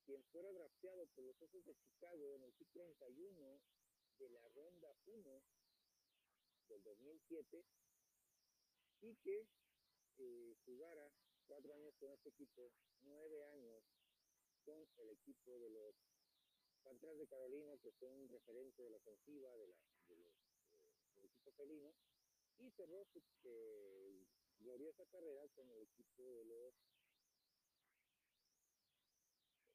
quien 0.05 0.23
fuera 0.25 0.51
drafteado 0.51 1.07
por 1.07 1.23
los 1.23 1.41
Osos 1.41 1.65
de 1.65 1.75
Chicago 1.75 2.35
en 2.35 2.43
el 2.43 2.53
pick 2.53 2.69
31 2.73 3.61
de 4.19 4.29
la 4.29 4.47
ronda 4.49 4.93
1 5.05 5.43
del 6.69 6.83
2007 6.83 7.65
y 9.01 9.15
que 9.15 9.47
eh, 10.17 10.55
jugara 10.65 11.11
cuatro 11.47 11.73
años 11.73 11.93
con 11.99 12.11
este 12.11 12.29
equipo, 12.29 12.71
nueve 13.01 13.43
años 13.45 13.83
con 14.63 14.87
el 14.97 15.09
equipo 15.09 15.59
de 15.59 15.69
los 15.69 15.95
Panteras 16.83 17.17
de 17.17 17.27
Carolina, 17.27 17.77
que 17.77 17.91
son 17.99 18.11
un 18.13 18.29
referente 18.29 18.83
de 18.83 18.89
la 18.89 18.97
ofensiva 18.97 19.55
de 19.55 19.67
la, 19.67 19.75
eh, 20.09 20.33
del 21.15 21.25
equipo 21.25 21.51
felino, 21.53 21.95
y 22.59 22.69
cerró 22.71 23.05
su 23.05 23.21
eh, 23.45 24.25
gloriosa 24.59 25.05
carrera 25.07 25.47
con 25.55 25.69
el 25.69 25.81
equipo 25.81 26.23
de 26.23 26.45
los 26.45 26.73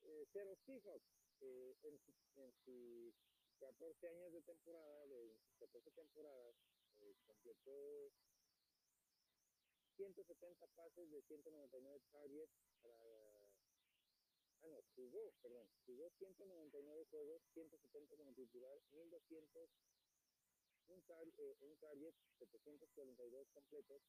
eh, 0.02 0.26
Seahawks 0.32 1.18
eh, 1.40 1.74
en, 1.82 2.00
en, 2.36 2.52
sus 2.64 3.14
14 3.59 4.09
años 4.09 4.32
de 4.32 4.42
temporada, 4.42 5.06
de 5.06 5.38
14 5.59 5.90
temporadas, 5.90 6.54
eh, 6.98 7.14
completó 7.26 8.12
170 9.96 10.66
pases 10.68 11.11
de 11.11 11.22
199 11.22 12.00
targets 12.12 12.52
para... 12.82 13.28
No, 14.68 14.76
jugó, 14.94 15.32
perdón, 15.40 15.66
jugó 15.86 16.10
199 16.18 17.06
juegos, 17.10 17.40
170 17.54 18.16
como 18.16 18.34
titular, 18.34 18.78
1200, 18.92 19.70
un, 20.88 21.02
tar, 21.04 21.26
eh, 21.38 21.56
un 21.60 21.74
target, 21.78 22.12
742 22.38 23.48
completos, 23.54 24.02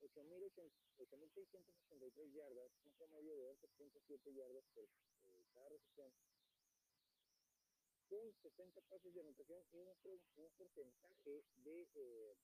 8.683 0.00 2.32
yardas, 2.32 2.72
un 2.84 2.92
promedio 2.94 3.36
de 3.36 3.54
11.7 3.54 4.34
yardas 4.34 4.64
por 4.74 4.82
eh, 4.82 5.46
cada 5.52 5.68
recepción, 5.68 6.12
con 8.08 8.32
60 8.42 8.80
pases 8.80 9.14
de 9.14 9.20
anotación 9.20 9.64
y 9.72 9.76
un, 9.78 9.94
un 10.36 10.50
porcentaje 10.58 11.44
de 11.62 11.88
eh, 11.94 12.34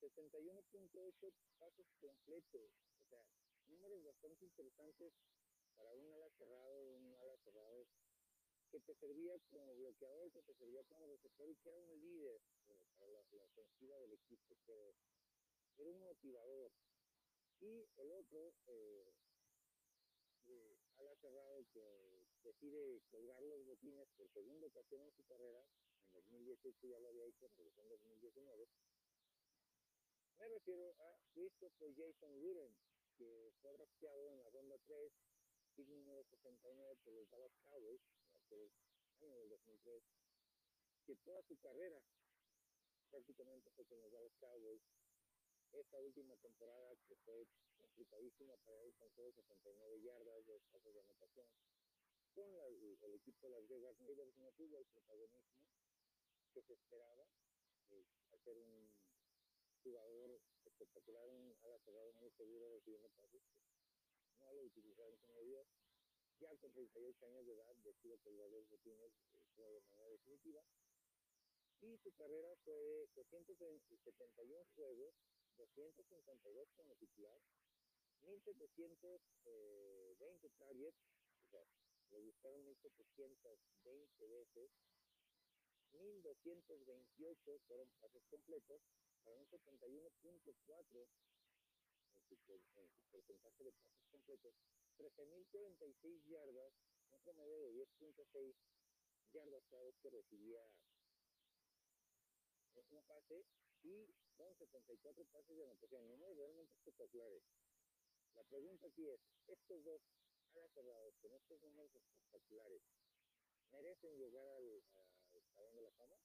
61.8 0.00 1.32
pasos 1.58 1.86
completos. 2.00 2.70
O 3.02 3.08
sea, 3.10 3.24
números 3.66 4.04
bastante 4.04 4.44
interesantes 4.44 5.12
para 5.78 5.94
un 5.94 6.12
ala 6.12 6.28
cerrado, 6.36 6.82
un 6.82 7.14
ala 7.14 7.36
cerrado 7.38 7.86
que 8.70 8.80
te 8.80 8.94
servía 8.96 9.38
como 9.50 9.74
bloqueador, 9.76 10.30
que 10.32 10.42
te 10.42 10.54
servía 10.54 10.82
como 10.84 11.06
receptor 11.06 11.48
y 11.48 11.56
que 11.56 11.68
era 11.70 11.78
un 11.78 12.00
líder 12.00 12.40
bueno, 12.66 12.84
para 12.98 13.12
la, 13.12 13.22
la, 13.30 13.44
ofensiva 13.44 13.96
del 13.98 14.12
equipo, 14.12 14.56
que 14.66 14.94
era 15.78 15.90
un 15.90 16.00
motivador. 16.00 16.72
Y 17.60 17.88
el 17.96 18.10
otro, 18.12 18.52
eh, 18.66 19.14
eh, 20.46 20.76
ala 20.96 21.14
cerrado 21.16 21.64
que 21.72 22.26
decide 22.42 23.00
colgar 23.10 23.42
los 23.42 23.64
botines 23.64 24.08
por 24.16 24.28
segunda 24.30 24.66
ocasión 24.66 25.02
en 25.02 25.12
su 25.12 25.24
carrera, 25.24 25.64
en 26.12 26.12
2018 26.14 26.86
ya 26.86 26.98
lo 26.98 27.08
había 27.08 27.26
hecho, 27.26 27.48
regresó 27.56 27.82
en 27.82 27.88
2019. 27.88 28.68
Me 30.38 30.48
refiero 30.48 30.94
a 30.98 31.18
Christopher 31.32 31.94
Jason 31.96 32.32
Wooden, 32.42 32.74
que 33.16 33.52
fue 33.60 33.72
drafteado 33.72 34.30
en 34.30 34.38
la 34.38 34.50
ronda 34.50 34.78
3, 34.86 35.12
pick 35.78 35.88
número 35.94 36.24
69 36.24 36.96
por 37.04 37.14
los 37.14 37.30
Dallas 37.30 37.54
Cowboys, 37.70 38.02
en 38.26 38.34
aquel 38.34 38.72
año 39.22 39.38
del 39.38 39.48
2003, 39.50 40.02
que 41.06 41.14
toda 41.22 41.40
su 41.44 41.56
carrera 41.58 42.02
prácticamente 43.10 43.70
fue 43.70 43.86
con 43.86 44.02
los 44.02 44.10
Dallas 44.10 44.34
Cowboys. 44.40 44.82
Esta 45.70 46.00
última 46.00 46.34
temporada 46.38 46.96
que 47.06 47.14
fue 47.22 47.46
complicadísima 47.76 48.56
para 48.66 48.82
él, 48.82 48.92
con 48.98 49.08
solo 49.12 49.30
69 49.30 50.02
yardas, 50.02 50.46
dos 50.46 50.62
pasos 50.72 50.92
de 50.92 51.00
anotación. 51.00 51.46
Con 52.34 52.56
la, 52.56 52.66
el 52.66 53.14
equipo 53.14 53.46
de 53.46 53.54
las 53.54 53.68
Vegas 53.68 53.96
Raiders 54.00 54.36
no 54.38 54.50
tuvo 54.58 54.80
el 54.80 54.86
protagonismo 54.86 55.46
que 56.54 56.62
se 56.62 56.72
esperaba, 56.72 57.24
eh, 57.90 58.04
al 58.32 58.40
ser 58.40 58.58
un 58.58 58.90
jugador 59.84 60.40
espectacular, 60.64 61.28
un 61.28 61.54
ala 61.62 61.78
cerrado 61.78 62.12
muy 62.14 62.30
seguro 62.32 62.68
recibiendo 62.74 63.08
pases, 63.10 63.42
no 64.40 64.52
lo 64.52 64.62
utilizaron 64.62 65.16
como 65.26 65.42
Dios. 65.42 65.66
Ya 66.40 66.54
con 66.56 66.72
38 66.72 67.26
años 67.26 67.46
de 67.46 67.52
edad 67.54 67.74
decidió 67.82 68.18
colgar 68.20 68.48
los 68.50 68.68
botines 68.68 69.12
eh, 69.34 69.42
de 69.56 69.80
manera 69.90 70.08
definitiva. 70.08 70.62
Y 71.80 71.96
su 71.98 72.12
carrera 72.12 72.54
fue 72.64 72.74
de 72.74 73.08
271 73.14 74.66
juegos, 74.74 75.14
252 75.56 76.68
como 76.76 76.94
titular, 76.96 77.40
1720 78.22 79.20
eh, 79.46 80.50
targets, 80.58 80.98
o 81.46 81.50
sea, 81.50 81.64
le 82.10 82.20
gustaron 82.20 82.64
1720 82.64 84.26
veces, 84.26 84.70
1228 85.92 87.60
fueron 87.66 87.88
pases 88.00 88.24
completos, 88.26 88.82
para 89.24 89.36
un 89.36 89.46
71.4 89.46 91.08
su 92.60 92.88
porcentaje 93.10 93.64
de 93.64 93.72
pases 93.72 94.04
completos, 94.10 94.54
13.046 94.98 96.24
yardas, 96.26 96.72
un 97.10 97.20
promedio 97.20 97.58
de 97.60 97.86
10.6 97.86 98.54
yardas 99.32 99.64
cada 99.70 99.82
vez 99.84 99.96
que 100.02 100.10
recibía 100.10 100.60
un 102.90 103.04
pase 103.04 103.44
y 103.82 104.06
con 104.36 104.54
74 104.56 105.24
pases 105.26 105.56
de 105.56 105.64
anotación, 105.64 106.06
números 106.08 106.36
realmente 106.36 106.74
espectaculares. 106.74 107.42
La 108.34 108.44
pregunta 108.44 108.86
aquí 108.86 109.08
es, 109.08 109.20
estos 109.46 109.84
dos 109.84 110.02
alas 110.54 110.72
cerrados 110.72 111.14
con 111.20 111.34
estos 111.34 111.60
números 111.60 111.94
espectaculares, 111.94 112.82
¿merecen 113.70 114.16
llegar 114.16 114.46
al, 114.48 114.82
al 115.32 115.44
Salón 115.54 115.74
de 115.74 115.82
la 115.82 115.90
Fama? 115.92 116.18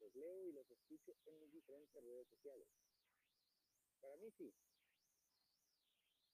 Los 0.00 0.14
leo 0.14 0.46
y 0.48 0.52
los 0.52 0.68
escucho 0.70 1.14
en 1.26 1.38
mis 1.40 1.52
diferentes 1.52 2.02
redes 2.02 2.26
sociales. 2.28 2.68
Para 4.00 4.16
mí 4.16 4.30
sí. 4.32 4.52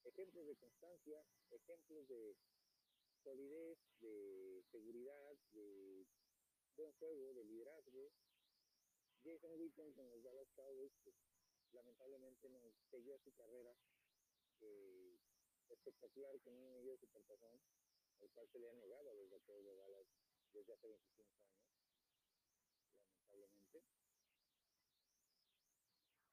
Ejemplos 0.08 0.46
de 0.46 0.56
constancia, 0.56 1.24
ejemplos 1.50 2.08
de 2.08 2.36
solidez, 3.22 3.78
de 4.00 4.62
seguridad, 4.70 5.36
de 5.52 6.06
buen 6.76 6.92
juego, 6.92 7.34
de 7.34 7.44
liderazgo. 7.44 8.12
Jason 9.22 9.52
Witten 9.60 9.92
con 9.92 10.08
los 10.10 10.22
Dallas 10.22 10.48
Cowboys, 10.54 10.92
pues, 11.04 11.14
lamentablemente 11.72 12.48
no 12.48 12.72
siguió 12.90 13.18
su 13.18 13.32
carrera 13.32 13.76
eh, 14.60 15.18
espectacular 15.68 16.40
con 16.40 16.54
un 16.54 16.72
medio 16.72 16.96
supertazón, 16.96 17.60
el 18.20 18.30
cual 18.30 18.48
se 18.48 18.58
le 18.58 18.70
ha 18.70 18.74
negado 18.74 19.10
a 19.10 19.14
los 19.14 19.28
vaqueros 19.28 19.64
de 19.64 19.76
Dallas 19.76 20.06
desde 20.52 20.72
hace 20.72 20.88
25 20.88 21.36
años, 21.36 21.60
lamentablemente. 23.28 23.82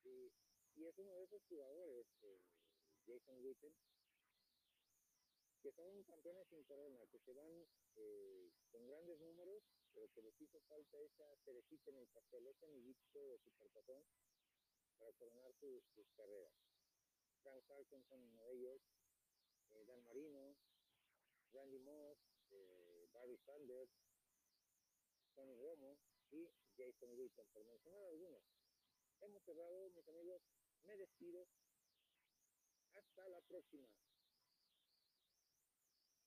Y, 0.06 0.86
es 0.86 0.98
uno 1.00 1.16
de 1.16 1.24
esos 1.24 1.44
jugadores, 1.50 2.06
eh, 2.22 2.40
Jason 3.06 3.38
Witten, 3.44 3.74
que 5.62 5.72
son 5.72 6.04
campeones 6.04 6.48
sin 6.50 6.64
corona, 6.64 7.06
que 7.08 7.20
se 7.20 7.34
van 7.34 7.68
eh, 7.96 8.50
con 8.72 8.86
grandes 8.88 9.20
números, 9.20 9.64
pero 9.94 10.08
que 10.14 10.22
les 10.22 10.40
hizo 10.42 10.60
falta 10.62 11.00
esa 11.00 11.36
cerecita 11.46 11.92
en 11.92 11.98
el 11.98 12.08
pastel, 12.08 12.48
ese 12.48 12.66
amiguito 12.66 13.20
de 13.28 13.40
supertazón 13.40 14.06
para 14.98 15.12
coronar 15.14 15.54
sus, 15.60 15.84
sus 15.94 16.08
carreras. 16.16 16.54
Frank 17.42 17.64
Parkinson, 17.68 18.22
uno 18.22 18.44
de 18.46 18.54
ellos, 18.54 18.82
eh, 19.72 19.86
Dan 19.86 20.04
Marino, 20.04 20.56
Randy 21.54 21.80
Moss, 21.80 22.18
eh, 22.52 23.08
Barry 23.14 23.38
Sanders, 23.38 23.92
Tony 25.36 25.56
Romo 25.56 25.98
y 26.32 26.50
Jason 26.78 27.12
Witten, 27.18 27.48
por 27.54 27.64
mencionar 27.66 28.04
algunos. 28.06 28.44
Hemos 29.22 29.44
cerrado, 29.44 29.90
mis 29.92 30.08
amigos, 30.08 30.42
me 30.84 30.98
despido. 30.98 31.48
Hasta 32.96 33.28
la 33.30 33.42
próxima. 33.42 33.88